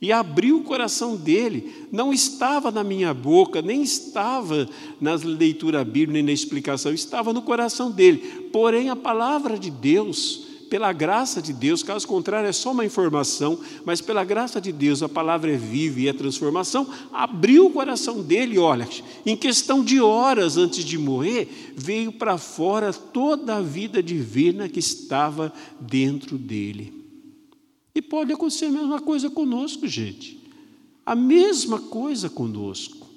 [0.00, 1.86] e abriu o coração dele.
[1.92, 4.68] Não estava na minha boca, nem estava
[5.00, 8.48] na leitura bíblica, nem na explicação, estava no coração dele.
[8.50, 13.58] Porém, a palavra de Deus pela graça de Deus, caso contrário é só uma informação,
[13.84, 18.22] mas pela graça de Deus a palavra é viva e é transformação, abriu o coração
[18.22, 18.88] dele, olha,
[19.24, 24.78] em questão de horas antes de morrer, veio para fora toda a vida divina que
[24.78, 26.92] estava dentro dele.
[27.94, 30.38] E pode acontecer a mesma coisa conosco, gente.
[31.04, 33.08] A mesma coisa conosco.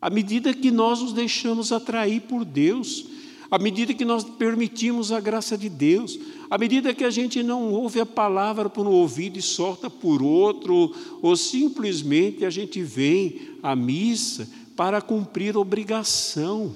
[0.00, 3.04] À medida que nós nos deixamos atrair por Deus,
[3.50, 6.18] à medida que nós permitimos a graça de Deus,
[6.50, 10.22] à medida que a gente não ouve a palavra por um ouvido e solta por
[10.22, 16.74] outro, ou simplesmente a gente vem à missa para cumprir obrigação.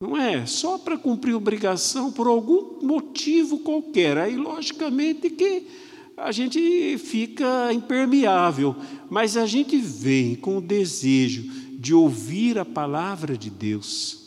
[0.00, 0.44] Não é?
[0.46, 4.18] Só para cumprir obrigação por algum motivo qualquer.
[4.18, 5.66] Aí, logicamente, que
[6.16, 8.74] a gente fica impermeável,
[9.08, 11.44] mas a gente vem com o desejo
[11.78, 14.23] de ouvir a palavra de Deus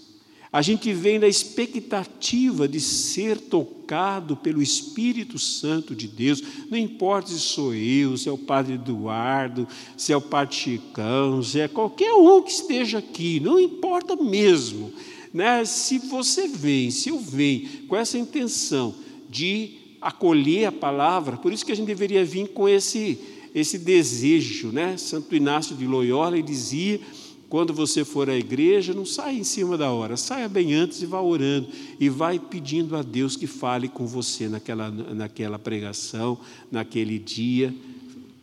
[0.57, 7.29] a gente vem na expectativa de ser tocado pelo Espírito Santo de Deus, não importa
[7.29, 11.67] se sou eu, se é o Padre Eduardo, se é o Padre Chicão, se é
[11.67, 14.91] qualquer um que esteja aqui, não importa mesmo.
[15.31, 15.63] Né?
[15.63, 18.95] Se você vem, se eu venho com essa intenção
[19.29, 23.19] de acolher a palavra, por isso que a gente deveria vir com esse,
[23.53, 24.69] esse desejo.
[24.69, 24.97] Né?
[24.97, 26.99] Santo Inácio de Loyola dizia
[27.49, 31.05] quando você for à igreja, não saia em cima da hora, saia bem antes e
[31.05, 36.37] vá orando e vai pedindo a Deus que fale com você naquela, naquela pregação,
[36.69, 37.73] naquele dia.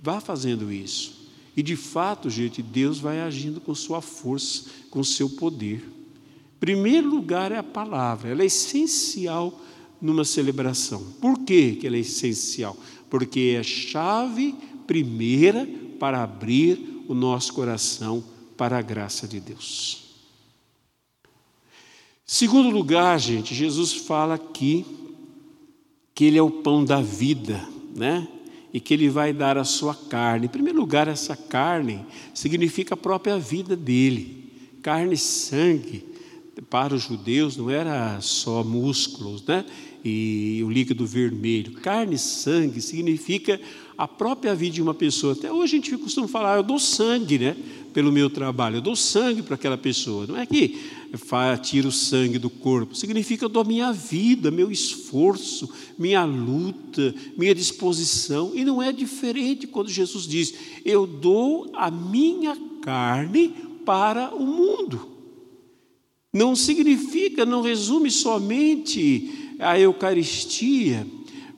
[0.03, 1.29] Vá fazendo isso.
[1.55, 5.87] E de fato, gente, Deus vai agindo com sua força, com seu poder.
[6.59, 9.61] Primeiro lugar é a palavra, ela é essencial
[10.01, 11.05] numa celebração.
[11.21, 12.75] Por que, que ela é essencial?
[13.11, 14.55] Porque é a chave
[14.87, 18.25] primeira para abrir o nosso coração
[18.57, 20.05] para a graça de Deus.
[22.27, 24.85] Segundo lugar, gente, Jesus fala aqui
[26.15, 28.27] que Ele é o pão da vida, né?
[28.73, 30.47] E que Ele vai dar a sua carne.
[30.47, 34.51] Em primeiro lugar, essa carne significa a própria vida dele.
[34.83, 36.15] carne e sangue
[36.71, 39.65] para os judeus não era só músculos, né?
[40.05, 41.73] E o líquido vermelho.
[41.73, 43.61] Carne e sangue significa
[43.97, 45.33] a própria vida de uma pessoa.
[45.33, 47.57] Até hoje a gente costuma falar, eu dou sangue, né?
[47.95, 50.27] Pelo meu trabalho, eu dou sangue para aquela pessoa.
[50.27, 50.77] Não é que
[51.63, 57.55] tiro o sangue do corpo, significa eu dou minha vida, meu esforço, minha luta, minha
[57.55, 58.51] disposição.
[58.53, 60.53] E não é diferente quando Jesus diz:
[60.85, 63.55] eu dou a minha carne
[63.87, 65.09] para o mundo.
[66.33, 71.07] Não significa, não resume somente a Eucaristia,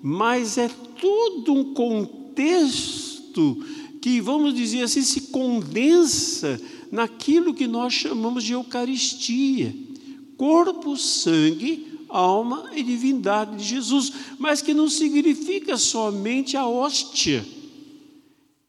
[0.02, 0.68] mas é
[1.00, 3.64] todo um contexto
[4.06, 6.60] que, vamos dizer assim, se condensa
[6.92, 9.74] naquilo que nós chamamos de Eucaristia
[10.36, 17.44] corpo, sangue, alma e divindade de Jesus, mas que não significa somente a hóstia.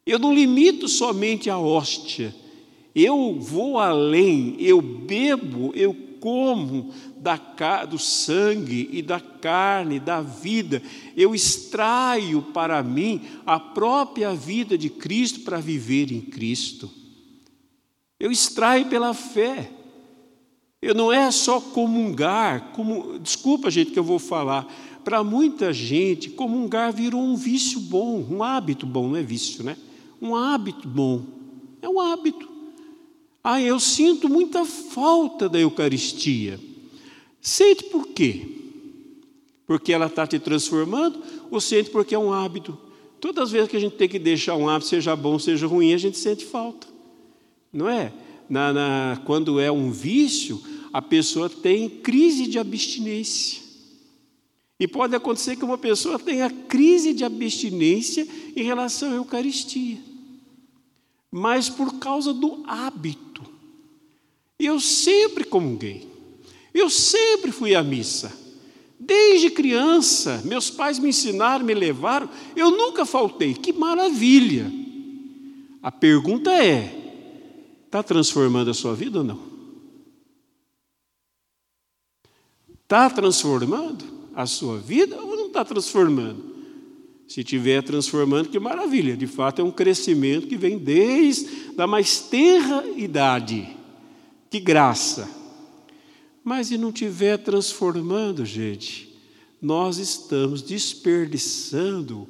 [0.08, 2.34] Eu não limito somente a hóstia.
[2.95, 5.95] Eu vou além, eu bebo, eu
[6.27, 7.37] como da,
[7.85, 10.83] do sangue e da carne, da vida,
[11.15, 16.91] eu extraio para mim a própria vida de Cristo para viver em Cristo.
[18.19, 19.71] Eu extraio pela fé.
[20.81, 24.67] Eu não é só comungar, como, desculpa, gente, que eu vou falar.
[25.05, 29.77] Para muita gente, comungar virou um vício bom, um hábito bom, não é vício, né?
[30.21, 31.23] Um hábito bom.
[31.81, 32.57] É um hábito.
[33.49, 36.60] Ah, eu sinto muita falta da Eucaristia.
[37.39, 38.45] Sente por quê?
[39.65, 42.77] Porque ela está te transformando ou sente porque é um hábito?
[43.21, 45.93] Todas as vezes que a gente tem que deixar um hábito, seja bom, seja ruim,
[45.93, 46.88] a gente sente falta.
[47.71, 48.12] Não é?
[48.49, 53.62] Na, na, quando é um vício, a pessoa tem crise de abstinência.
[54.77, 59.99] E pode acontecer que uma pessoa tenha crise de abstinência em relação à Eucaristia,
[61.38, 63.43] mas por causa do hábito.
[64.58, 66.10] Eu sempre comunguei,
[66.73, 68.36] eu sempre fui à missa,
[69.00, 74.71] desde criança, meus pais me ensinaram, me levaram, eu nunca faltei, que maravilha.
[75.84, 77.04] A pergunta é:
[77.86, 79.39] Está transformando a sua vida ou não?
[82.82, 86.46] Está transformando a sua vida ou não está transformando?
[87.27, 92.19] Se estiver transformando, que maravilha, de fato é um crescimento que vem desde a mais
[92.21, 93.67] tenra idade.
[94.49, 95.29] Que graça.
[96.43, 99.13] Mas se não estiver transformando, gente,
[99.61, 102.29] nós estamos desperdiçando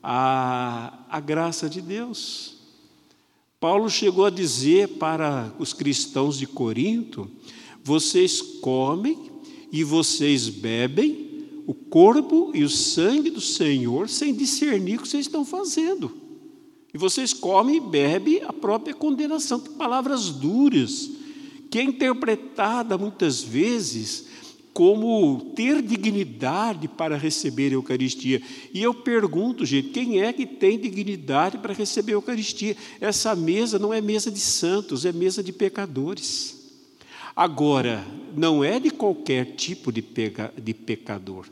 [0.00, 2.54] a, a graça de Deus.
[3.58, 7.28] Paulo chegou a dizer para os cristãos de Corinto:
[7.82, 9.18] vocês comem
[9.72, 11.25] e vocês bebem
[11.66, 16.12] o corpo e o sangue do Senhor sem discernir o que vocês estão fazendo.
[16.94, 21.10] E vocês comem e bebem a própria condenação, palavras duras,
[21.68, 24.26] que é interpretada muitas vezes
[24.72, 28.40] como ter dignidade para receber a Eucaristia.
[28.72, 32.76] E eu pergunto, gente, quem é que tem dignidade para receber a Eucaristia?
[33.00, 36.56] Essa mesa não é mesa de santos, é mesa de pecadores.
[37.34, 40.04] Agora, não é de qualquer tipo de,
[40.62, 41.46] de pecador.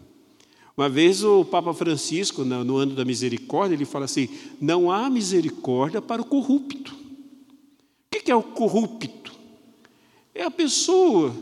[0.76, 4.28] Uma vez o Papa Francisco, no ano da misericórdia, ele fala assim:
[4.60, 6.94] não há misericórdia para o corrupto.
[6.94, 9.32] O que é o corrupto?
[10.34, 11.34] É a pessoa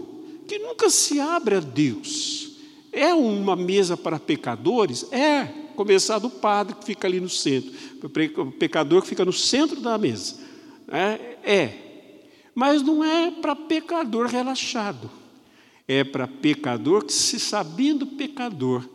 [0.46, 2.58] que nunca se abre a Deus.
[2.92, 5.10] É uma mesa para pecadores?
[5.10, 7.72] É, começar do padre que fica ali no centro,
[8.02, 10.36] o pecador que fica no centro da mesa.
[10.88, 11.78] É, é.
[12.54, 15.10] mas não é para pecador relaxado.
[15.88, 18.86] É para pecador que, se sabendo pecador,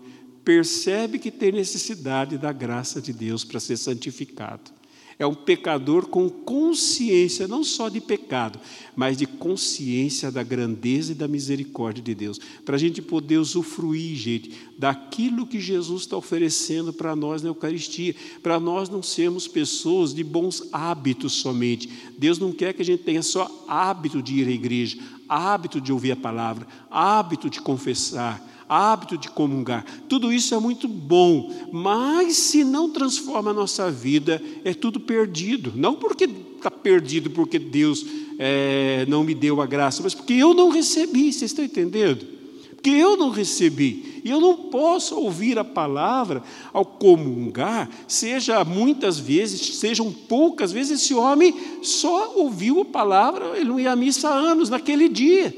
[0.47, 4.71] percebe que tem necessidade da graça de Deus para ser santificado.
[5.19, 8.57] É um pecador com consciência, não só de pecado,
[8.95, 12.39] mas de consciência da grandeza e da misericórdia de Deus.
[12.63, 18.15] Para a gente poder usufruir, gente, daquilo que Jesus está oferecendo para nós na Eucaristia.
[18.41, 21.89] Para nós não sermos pessoas de bons hábitos somente.
[22.17, 24.97] Deus não quer que a gente tenha só hábito de ir à igreja,
[25.27, 29.85] hábito de ouvir a palavra, hábito de confessar hábito de comungar.
[30.09, 35.71] Tudo isso é muito bom, mas se não transforma a nossa vida, é tudo perdido.
[35.75, 38.05] Não porque está perdido, porque Deus
[38.37, 41.31] é, não me deu a graça, mas porque eu não recebi.
[41.31, 42.36] Vocês estão entendendo?
[42.77, 44.21] Porque eu não recebi.
[44.23, 51.01] E eu não posso ouvir a palavra ao comungar, seja muitas vezes, sejam poucas vezes,
[51.01, 55.53] esse homem só ouviu a palavra, ele não ia à missa há anos, naquele dia.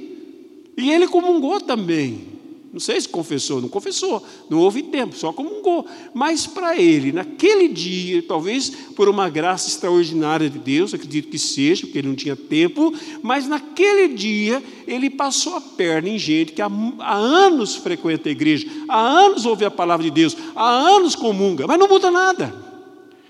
[0.77, 2.28] E ele comungou também.
[2.71, 5.87] Não sei se confessou, não confessou, não houve tempo, só comungou.
[6.13, 11.81] Mas para ele, naquele dia, talvez por uma graça extraordinária de Deus, acredito que seja,
[11.81, 12.93] porque ele não tinha tempo,
[13.23, 18.31] mas naquele dia ele passou a perna em gente que há, há anos frequenta a
[18.31, 22.69] igreja, há anos ouve a palavra de Deus, há anos comunga, mas não muda nada.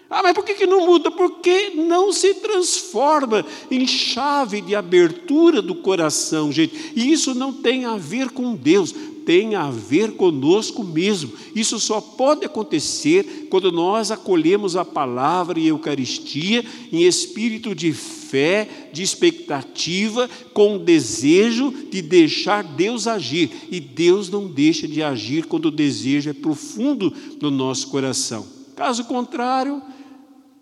[0.10, 1.12] Ah, mas por que, que não muda?
[1.12, 6.94] Porque não se transforma em chave de abertura do coração, gente.
[6.96, 8.92] E isso não tem a ver com Deus,
[9.30, 11.32] tem a ver conosco mesmo.
[11.54, 17.94] Isso só pode acontecer quando nós acolhemos a palavra e a Eucaristia em espírito de
[17.94, 23.52] fé, de expectativa, com desejo de deixar Deus agir.
[23.70, 28.48] E Deus não deixa de agir quando o desejo é profundo no nosso coração.
[28.76, 29.80] Caso contrário,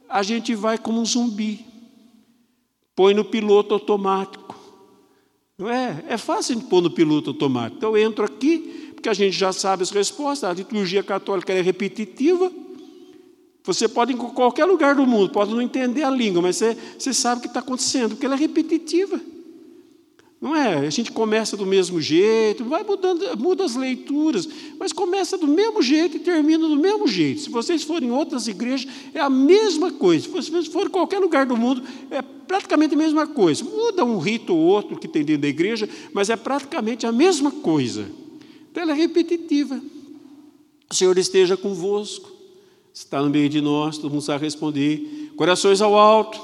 [0.09, 1.65] a gente vai como um zumbi.
[2.93, 4.46] Põe no piloto automático.
[5.57, 6.03] Não é?
[6.07, 7.77] É fácil de pôr no piloto automático.
[7.77, 10.49] Então eu entro aqui, porque a gente já sabe as respostas.
[10.49, 12.51] A liturgia católica é repetitiva.
[13.63, 16.77] Você pode ir em qualquer lugar do mundo, pode não entender a língua, mas você,
[16.97, 19.19] você sabe o que está acontecendo, porque ela é repetitiva.
[20.39, 20.85] Não é?
[20.85, 24.47] A gente começa do mesmo jeito, vai mudando, muda as leituras,
[24.79, 27.41] mas começa do mesmo jeito e termina do mesmo jeito.
[27.41, 30.25] Se vocês forem em outras igrejas, é a mesma coisa.
[30.25, 31.81] Se vocês forem em qualquer lugar do mundo,
[32.11, 33.63] é praticamente a mesma coisa.
[33.63, 37.49] Muda um rito ou outro que tem dentro da igreja, mas é praticamente a mesma
[37.49, 38.07] coisa.
[38.71, 39.81] Então ela é repetitiva.
[40.87, 42.31] O Senhor esteja convosco,
[42.93, 45.31] está no meio de nós, todo mundo sabe responder.
[45.35, 46.39] Corações ao alto,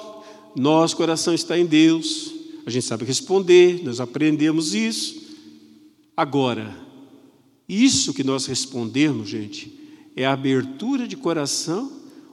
[0.55, 2.32] nosso coração está em Deus
[2.65, 5.21] a gente sabe responder, nós aprendemos isso.
[6.15, 6.75] Agora,
[7.67, 9.79] isso que nós respondemos, gente,
[10.15, 11.91] é abertura de coração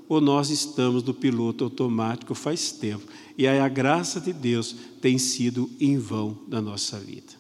[0.09, 3.07] ou nós estamos no piloto automático faz tempo?
[3.37, 7.33] E aí a graça de Deus tem sido em vão na nossa vida.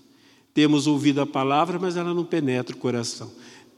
[0.54, 3.30] Temos ouvido a palavra, mas ela não penetra o coração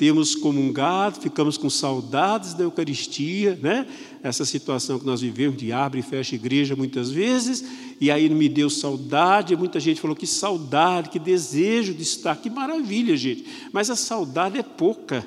[0.03, 3.87] temos comungado, ficamos com saudades da Eucaristia, né?
[4.21, 7.65] essa situação que nós vivemos de abre e fecha igreja muitas vezes,
[8.01, 12.51] e aí me deu saudade, muita gente falou que saudade, que desejo de estar, que
[12.51, 15.25] maravilha, gente, mas a saudade é pouca,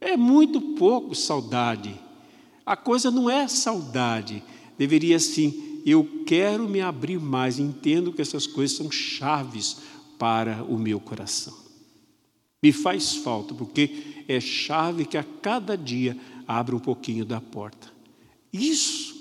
[0.00, 1.94] é muito pouco saudade,
[2.66, 4.42] a coisa não é saudade,
[4.76, 9.76] deveria sim, eu quero me abrir mais, entendo que essas coisas são chaves
[10.18, 11.65] para o meu coração.
[12.66, 16.16] Me faz falta, porque é chave que a cada dia
[16.48, 17.92] abre um pouquinho da porta.
[18.52, 19.14] Isso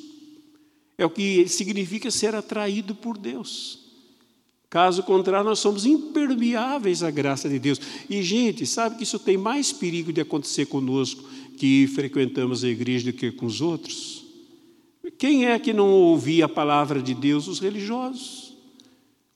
[0.98, 3.86] é o que significa ser atraído por Deus.
[4.68, 7.80] Caso contrário, nós somos impermeáveis à graça de Deus.
[8.10, 11.24] E, gente, sabe que isso tem mais perigo de acontecer conosco
[11.56, 14.26] que frequentamos a igreja do que com os outros?
[15.20, 17.48] Quem é que não ouvia a palavra de Deus?
[17.48, 18.56] Os religiosos.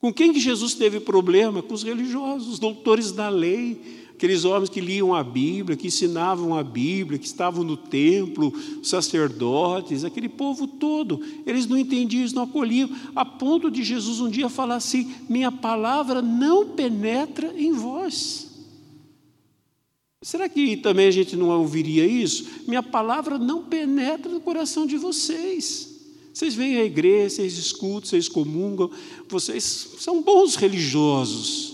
[0.00, 1.62] Com quem que Jesus teve problema?
[1.62, 6.54] Com os religiosos, os doutores da lei, aqueles homens que liam a Bíblia, que ensinavam
[6.54, 8.52] a Bíblia, que estavam no templo,
[8.82, 14.28] sacerdotes, aquele povo todo, eles não entendiam, eles não acolhiam, a ponto de Jesus um
[14.28, 18.46] dia falar assim: Minha palavra não penetra em vós.
[20.22, 22.44] Será que também a gente não ouviria isso?
[22.68, 25.98] Minha palavra não penetra no coração de vocês.
[26.34, 28.90] Vocês vêm à igreja, vocês escutam, vocês comungam,
[29.30, 29.64] vocês
[29.98, 31.69] são bons religiosos.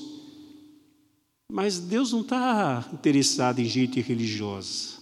[1.51, 4.97] Mas Deus não está interessado em gente religiosa.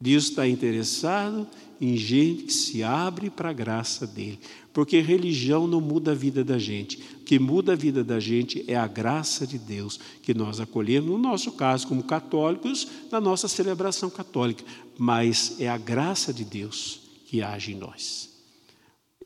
[0.00, 1.46] Deus está interessado
[1.78, 4.38] em gente que se abre para a graça dele.
[4.72, 6.96] Porque religião não muda a vida da gente.
[7.20, 11.10] O que muda a vida da gente é a graça de Deus que nós acolhemos,
[11.10, 14.64] no nosso caso, como católicos, na nossa celebração católica.
[14.96, 18.30] Mas é a graça de Deus que age em nós.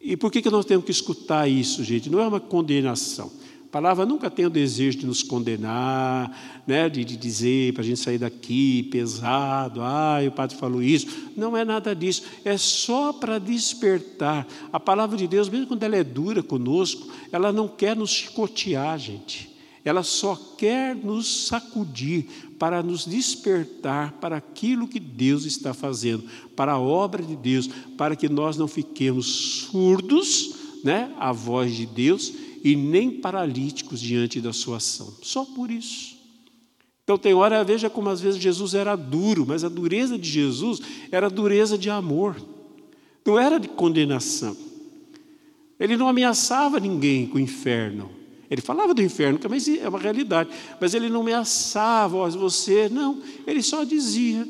[0.01, 2.11] E por que, que nós temos que escutar isso, gente?
[2.11, 3.31] Não é uma condenação
[3.75, 7.99] palavra nunca tem o desejo de nos condenar, né, de, de dizer para a gente
[7.99, 11.09] sair daqui pesado, ah, o padre falou isso.
[11.37, 14.47] Não é nada disso, é só para despertar.
[14.73, 18.97] A palavra de Deus, mesmo quando ela é dura conosco, ela não quer nos chicotear,
[18.97, 19.53] gente.
[19.85, 22.27] Ela só quer nos sacudir
[22.61, 26.23] para nos despertar para aquilo que Deus está fazendo,
[26.55, 27.69] para a obra de Deus,
[27.99, 29.27] para que nós não fiquemos
[29.67, 30.55] surdos
[30.85, 35.13] né, à voz de Deus e nem paralíticos diante da sua ação.
[35.23, 36.17] Só por isso.
[37.05, 40.81] Então tem hora, veja como às vezes Jesus era duro, mas a dureza de Jesus
[41.13, 42.35] era dureza de amor,
[43.27, 44.57] não era de condenação.
[45.79, 48.11] Ele não ameaçava ninguém com o inferno.
[48.51, 50.49] Ele falava do inferno, que é uma realidade,
[50.81, 54.47] mas ele não ameaçava, você, não, ele só dizia: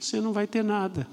[0.00, 1.06] você não vai ter nada,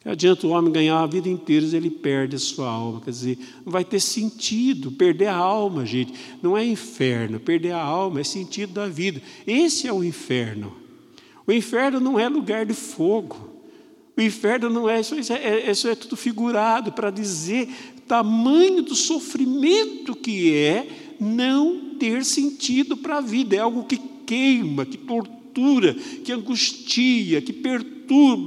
[0.00, 3.00] Que adianta o homem ganhar a vida inteira se ele perde a sua alma.
[3.00, 4.92] Quer dizer, não vai ter sentido.
[4.92, 7.40] Perder a alma, gente, não é inferno.
[7.40, 9.20] Perder a alma é sentido da vida.
[9.46, 10.76] Esse é o inferno.
[11.46, 13.58] O inferno não é lugar de fogo.
[14.16, 17.68] O inferno não é isso, é, isso é tudo figurado para dizer
[18.08, 20.88] tamanho do sofrimento que é
[21.20, 23.54] não ter sentido para a vida.
[23.54, 27.97] É algo que queima, que tortura, que angustia, que perturba,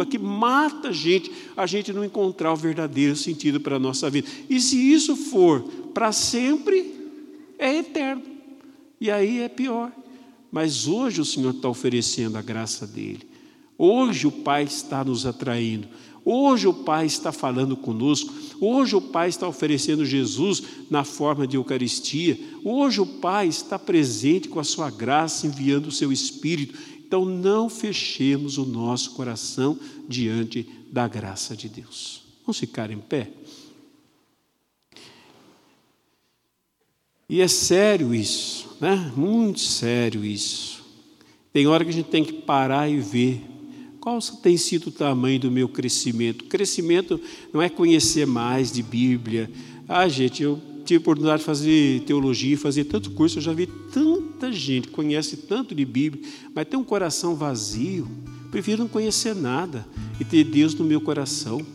[0.10, 4.28] que mata a gente, a gente não encontrar o verdadeiro sentido para a nossa vida.
[4.50, 5.62] E se isso for
[5.94, 6.94] para sempre,
[7.58, 8.24] é eterno.
[9.00, 9.92] E aí é pior.
[10.52, 13.28] Mas hoje o Senhor está oferecendo a graça dele.
[13.78, 15.88] Hoje o Pai está nos atraindo.
[16.24, 18.32] Hoje o Pai está falando conosco.
[18.60, 22.40] Hoje o Pai está oferecendo Jesus na forma de Eucaristia.
[22.64, 26.78] Hoje o Pai está presente com a sua graça, enviando o seu Espírito.
[27.12, 32.24] Então não fechemos o nosso coração diante da graça de Deus.
[32.40, 33.30] Vamos ficar em pé?
[37.28, 39.12] E é sério isso, né?
[39.14, 40.86] Muito sério isso.
[41.52, 43.44] Tem hora que a gente tem que parar e ver
[44.00, 46.46] qual tem sido o tamanho do meu crescimento?
[46.46, 47.20] Crescimento
[47.52, 49.52] não é conhecer mais de Bíblia.
[49.86, 53.68] Ah, gente, eu tive a oportunidade de fazer teologia, fazer tanto curso, eu já vi
[53.68, 56.24] tanta gente que conhece tanto de Bíblia,
[56.54, 58.08] mas tem um coração vazio.
[58.50, 59.86] Prefiro não conhecer nada
[60.20, 61.66] e ter Deus no meu coração.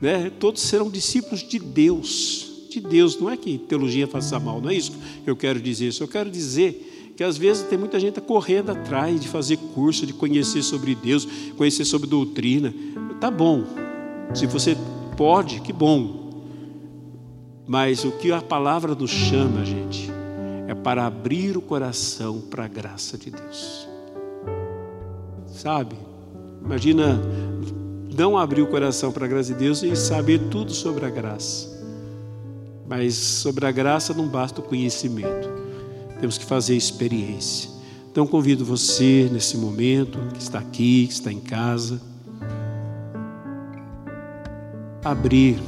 [0.00, 0.30] Né?
[0.38, 2.68] Todos serão discípulos de Deus.
[2.70, 4.92] De Deus, não é que teologia faça mal, não é isso
[5.22, 5.94] que eu quero dizer.
[6.00, 10.12] Eu quero dizer que às vezes tem muita gente correndo atrás de fazer curso, de
[10.12, 11.26] conhecer sobre Deus,
[11.56, 12.74] conhecer sobre doutrina.
[13.20, 13.64] Tá bom.
[14.34, 14.76] Se você
[15.16, 16.23] pode, que bom.
[17.66, 20.10] Mas o que a palavra nos chama, gente,
[20.68, 23.88] é para abrir o coração para a graça de Deus.
[25.46, 25.96] Sabe?
[26.62, 27.20] Imagina
[28.16, 31.72] não abrir o coração para a graça de Deus e saber tudo sobre a graça.
[32.86, 35.64] Mas sobre a graça não basta o conhecimento
[36.24, 37.70] temos que fazer experiência.
[38.10, 42.00] Então convido você nesse momento, que está aqui, que está em casa,
[45.04, 45.58] abrir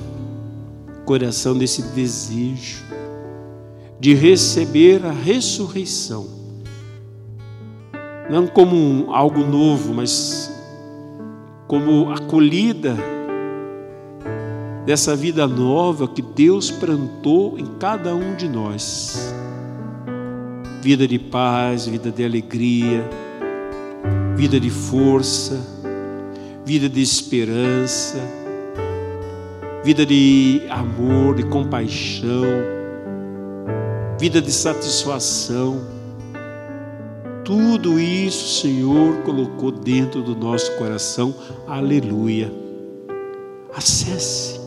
[1.07, 2.85] coração desse desejo
[3.99, 6.27] de receber a ressurreição.
[8.29, 10.53] Não como algo novo, mas
[11.67, 12.95] como acolhida
[14.85, 19.35] dessa vida nova que Deus plantou em cada um de nós
[20.87, 23.11] vida de paz, vida de alegria,
[24.37, 25.61] vida de força,
[26.65, 28.21] vida de esperança,
[29.87, 32.43] vida de amor, de compaixão,
[34.18, 35.80] vida de satisfação.
[37.45, 41.32] Tudo isso o Senhor colocou dentro do nosso coração.
[41.68, 42.53] Aleluia.
[43.72, 44.61] Acesse.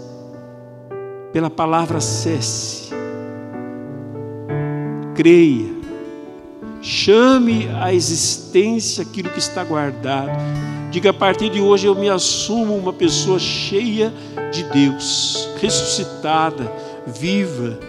[1.34, 2.89] Pela palavra acesse.
[5.15, 5.80] Creia
[6.82, 10.32] Chame à existência aquilo que está guardado.
[10.92, 14.12] Diga: a partir de hoje eu me assumo uma pessoa cheia
[14.52, 16.72] de Deus, ressuscitada,
[17.06, 17.80] viva,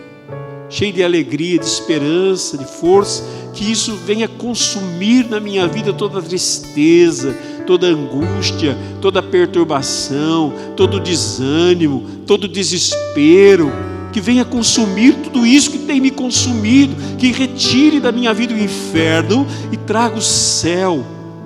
[0.69, 3.25] cheia de alegria, de esperança, de força.
[3.55, 7.37] Que isso venha consumir na minha vida toda a tristeza,
[7.67, 13.73] toda angústia, toda perturbação, todo desânimo, todo desespero
[14.13, 18.59] que venha consumir tudo isso que tem me consumido, que retire da minha vida o
[18.59, 21.05] inferno e traga o céu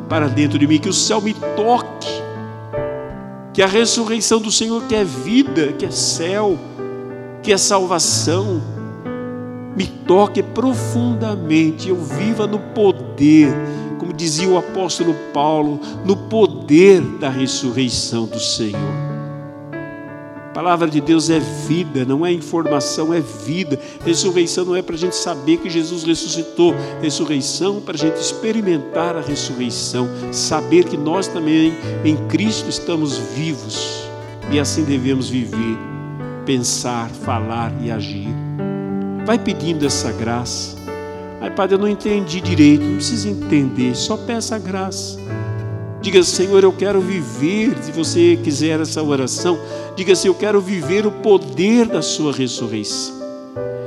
[0.08, 2.22] para dentro de mim, que o céu me toque,
[3.52, 6.58] que a ressurreição do Senhor, que é vida, que é céu,
[7.42, 8.60] que é salvação,
[9.76, 13.52] me toque profundamente, eu viva no poder,
[13.98, 19.03] como dizia o apóstolo Paulo, no poder da ressurreição do Senhor.
[20.54, 23.76] Palavra de Deus é vida, não é informação, é vida.
[24.04, 29.16] Ressurreição não é para a gente saber que Jesus ressuscitou, ressurreição para a gente experimentar
[29.16, 31.74] a ressurreição, saber que nós também
[32.04, 34.04] em Cristo estamos vivos
[34.52, 35.76] e assim devemos viver,
[36.46, 38.28] pensar, falar e agir.
[39.26, 40.76] Vai pedindo essa graça.
[41.40, 45.18] Ai, Padre, eu não entendi direito, não precisa entender, só peça a graça.
[46.04, 49.58] Diga, Senhor, eu quero viver, se você quiser essa oração,
[49.96, 53.14] diga assim: Eu quero viver o poder da Sua ressurreição.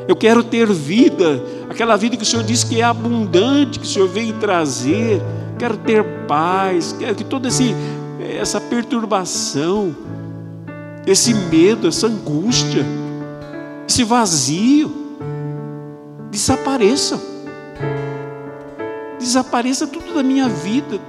[0.08, 3.88] Eu quero ter vida, aquela vida que o Senhor diz que é abundante, que o
[3.88, 5.22] Senhor vem trazer.
[5.60, 7.50] Quero ter paz, quero que toda
[8.42, 9.96] essa perturbação,
[11.06, 12.84] esse medo, essa angústia,
[13.88, 14.92] esse vazio,
[16.32, 17.22] desapareça.
[19.20, 21.00] Desapareça tudo da minha vida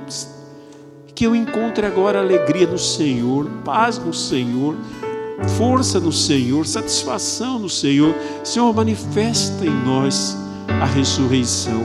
[1.19, 4.77] que eu encontre agora alegria no Senhor, paz no Senhor,
[5.59, 8.15] força no Senhor, satisfação no Senhor.
[8.45, 10.39] Senhor, manifesta em nós
[10.81, 11.83] a ressurreição,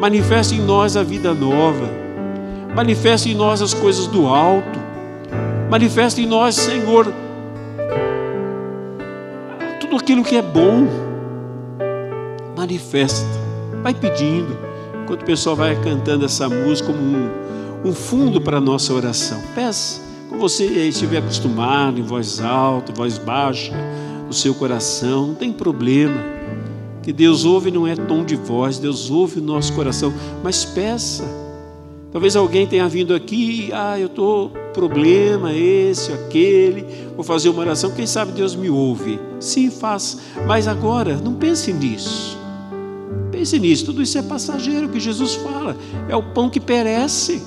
[0.00, 1.88] manifesta em nós a vida nova,
[2.74, 4.80] manifesta em nós as coisas do alto,
[5.70, 7.06] manifesta em nós, Senhor,
[9.78, 10.88] tudo aquilo que é bom.
[12.56, 13.28] Manifesta,
[13.80, 14.58] vai pedindo,
[15.04, 17.48] enquanto o pessoal vai cantando essa música como um,
[17.84, 19.40] um fundo para a nossa oração.
[19.54, 23.72] Peça como você estiver acostumado, em voz alta, em voz baixa,
[24.26, 26.20] no seu coração, não tem problema.
[27.02, 30.12] Que Deus ouve não é tom de voz, Deus ouve o nosso coração,
[30.42, 31.24] mas peça.
[32.12, 37.90] Talvez alguém tenha vindo aqui, ah, eu estou problema esse, aquele, vou fazer uma oração,
[37.90, 39.18] quem sabe Deus me ouve.
[39.40, 42.36] Sim, faça, mas agora não pense nisso.
[43.30, 45.76] Pense nisso, tudo isso é passageiro que Jesus fala,
[46.08, 47.42] é o pão que perece.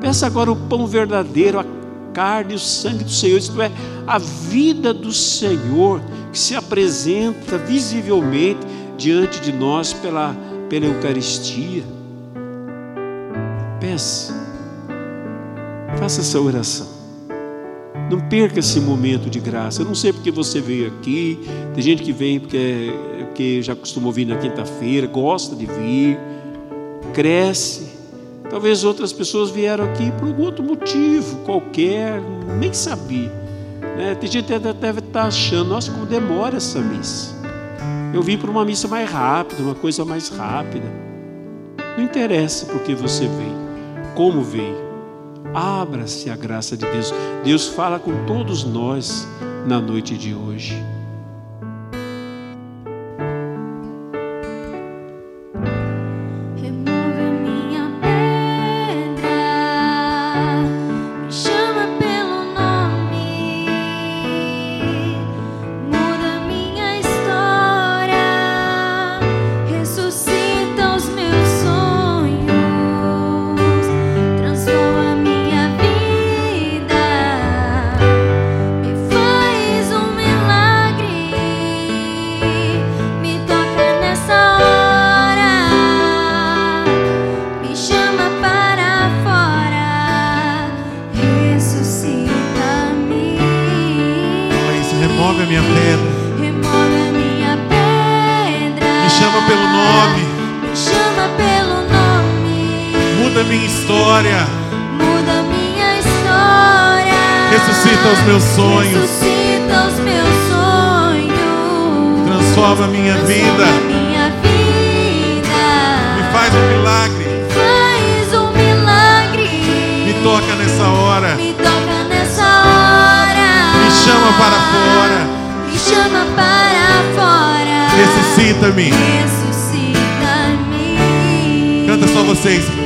[0.00, 1.64] Peça agora o pão verdadeiro, a
[2.12, 3.70] carne e o sangue do Senhor, isto é,
[4.06, 6.00] a vida do Senhor
[6.32, 8.60] que se apresenta visivelmente
[8.96, 10.34] diante de nós pela,
[10.68, 11.82] pela Eucaristia.
[13.78, 14.34] Peça,
[15.98, 16.88] faça essa oração.
[18.10, 19.82] Não perca esse momento de graça.
[19.82, 21.38] Eu não sei porque você veio aqui.
[21.74, 26.18] Tem gente que vem porque, porque já costumou vir na quinta-feira, gosta de vir,
[27.12, 27.89] cresce
[28.50, 32.20] Talvez outras pessoas vieram aqui por algum outro motivo qualquer,
[32.58, 33.32] nem sabia.
[33.96, 34.16] Né?
[34.16, 37.32] Tem gente que deve estar achando, nossa, como demora essa missa.
[38.12, 40.86] Eu vim para uma missa mais rápida, uma coisa mais rápida.
[41.96, 43.56] Não interessa porque você veio,
[44.16, 44.90] como veio.
[45.54, 47.14] Abra-se a graça de Deus.
[47.44, 49.28] Deus fala com todos nós
[49.66, 50.76] na noite de hoje.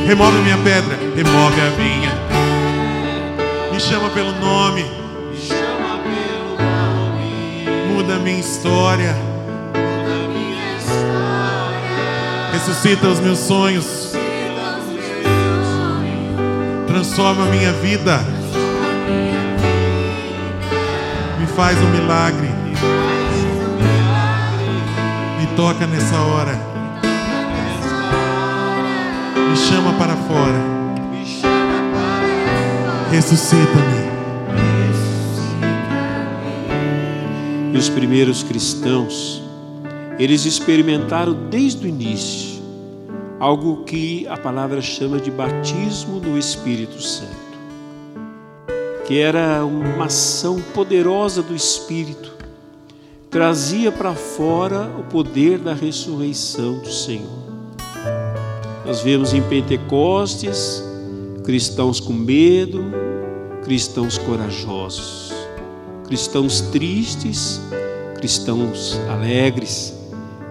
[0.06, 2.10] Remove a minha pedra, remove a minha.
[3.72, 4.82] Me chama pelo nome.
[4.82, 7.92] Me chama pelo nome.
[7.92, 9.14] Muda a minha história.
[9.72, 12.50] Muda a minha história.
[12.52, 14.12] Ressuscita os meus sonhos.
[16.86, 18.20] Transforma a minha vida.
[21.40, 22.48] Me faz um milagre.
[25.40, 26.73] Me toca nessa hora.
[29.50, 30.74] Me chama para fora.
[33.10, 34.04] Ressuscita-me.
[37.72, 39.42] E os primeiros cristãos,
[40.18, 42.54] eles experimentaram desde o início
[43.44, 47.58] algo que a palavra chama de batismo no Espírito Santo,
[49.06, 52.32] que era uma ação poderosa do Espírito,
[53.28, 57.43] trazia para fora o poder da ressurreição do Senhor.
[58.84, 60.84] Nós vemos em Pentecostes
[61.42, 62.84] cristãos com medo,
[63.62, 65.32] cristãos corajosos,
[66.06, 67.62] cristãos tristes,
[68.16, 69.94] cristãos alegres,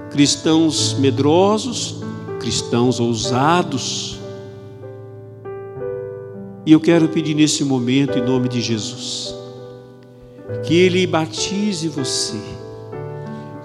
[0.10, 2.02] cristãos medrosos,
[2.40, 4.20] cristãos ousados.
[6.66, 9.36] E eu quero pedir nesse momento, em nome de Jesus,
[10.64, 12.40] que Ele batize você,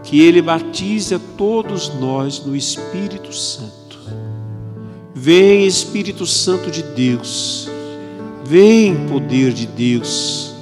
[0.02, 3.77] que Ele batize a todos nós no Espírito Santo
[5.28, 7.68] Vem Espírito Santo de Deus,
[8.46, 10.54] vem poder de Deus,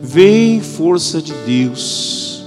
[0.00, 2.42] vem força de Deus,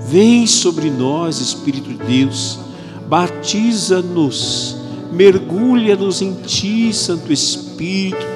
[0.00, 2.58] vem sobre nós, Espírito de Deus,
[3.06, 4.78] batiza-nos,
[5.12, 8.26] mergulha-nos em Ti, Santo Espírito,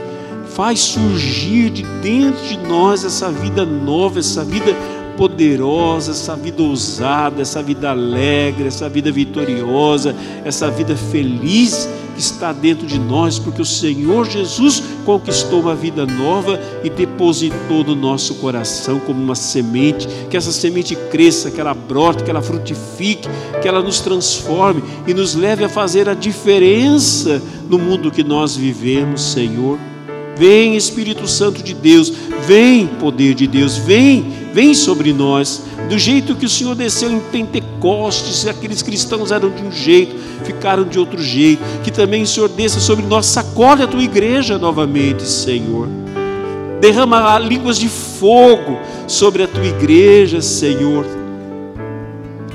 [0.50, 4.72] Faz surgir de dentro de nós essa vida nova, essa vida
[5.16, 10.14] poderosa, essa vida ousada, essa vida alegre, essa vida vitoriosa,
[10.44, 16.06] essa vida feliz que está dentro de nós, porque o Senhor Jesus conquistou uma vida
[16.06, 21.74] nova e depositou no nosso coração como uma semente, que essa semente cresça, que ela
[21.74, 23.28] brote, que ela frutifique,
[23.60, 28.56] que ela nos transforme e nos leve a fazer a diferença no mundo que nós
[28.56, 29.78] vivemos, Senhor.
[30.36, 32.12] Vem Espírito Santo de Deus,
[32.46, 35.62] vem poder de Deus, vem, vem sobre nós.
[35.88, 40.84] Do jeito que o Senhor desceu em Pentecostes, aqueles cristãos eram de um jeito, ficaram
[40.84, 41.62] de outro jeito.
[41.84, 45.88] Que também o Senhor desça sobre nós, sacode a tua igreja novamente, Senhor.
[46.80, 51.06] Derrama línguas de fogo sobre a tua igreja, Senhor.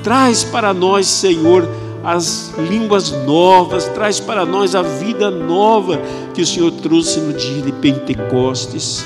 [0.02, 1.68] Traz para nós, Senhor,
[2.02, 6.00] as línguas novas, traz para nós a vida nova
[6.34, 9.04] que o Senhor trouxe no dia de Pentecostes.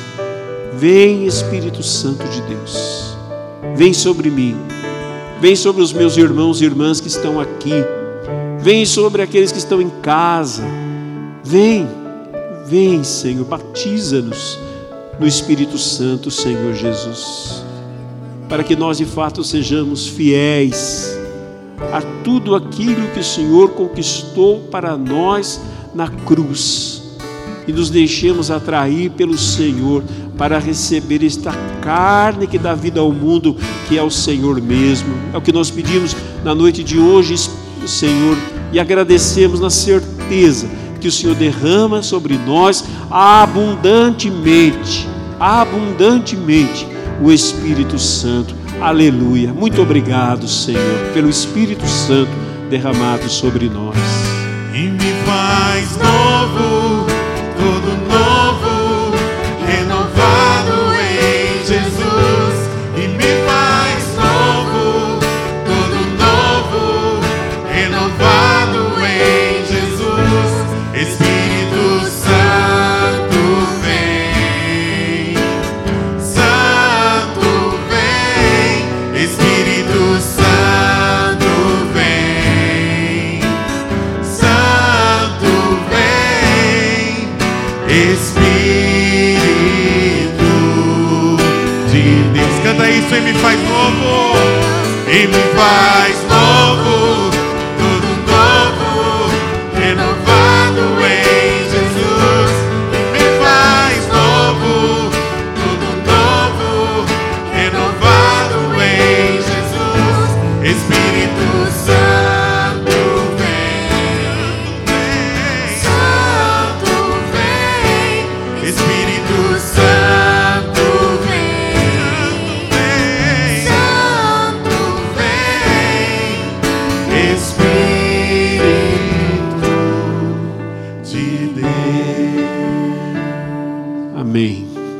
[0.74, 3.16] Vem, Espírito Santo de Deus,
[3.76, 4.56] vem sobre mim,
[5.40, 7.72] vem sobre os meus irmãos e irmãs que estão aqui,
[8.60, 10.64] vem sobre aqueles que estão em casa.
[11.44, 11.86] Vem,
[12.66, 14.58] vem, Senhor, batiza-nos
[15.18, 17.64] no Espírito Santo, Senhor Jesus,
[18.48, 21.23] para que nós de fato sejamos fiéis
[21.92, 25.60] a tudo aquilo que o Senhor conquistou para nós
[25.94, 27.02] na cruz
[27.66, 30.02] e nos deixemos atrair pelo Senhor
[30.36, 33.56] para receber esta carne que dá vida ao mundo,
[33.88, 35.14] que é o Senhor mesmo.
[35.32, 37.36] É o que nós pedimos na noite de hoje,
[37.86, 38.36] Senhor,
[38.72, 40.68] e agradecemos na certeza
[41.00, 45.08] que o Senhor derrama sobre nós abundantemente,
[45.38, 46.86] abundantemente
[47.22, 49.52] o Espírito Santo Aleluia.
[49.52, 52.30] Muito obrigado, Senhor, pelo Espírito Santo
[52.68, 53.96] derramado sobre nós.
[54.74, 56.83] E me faz novo,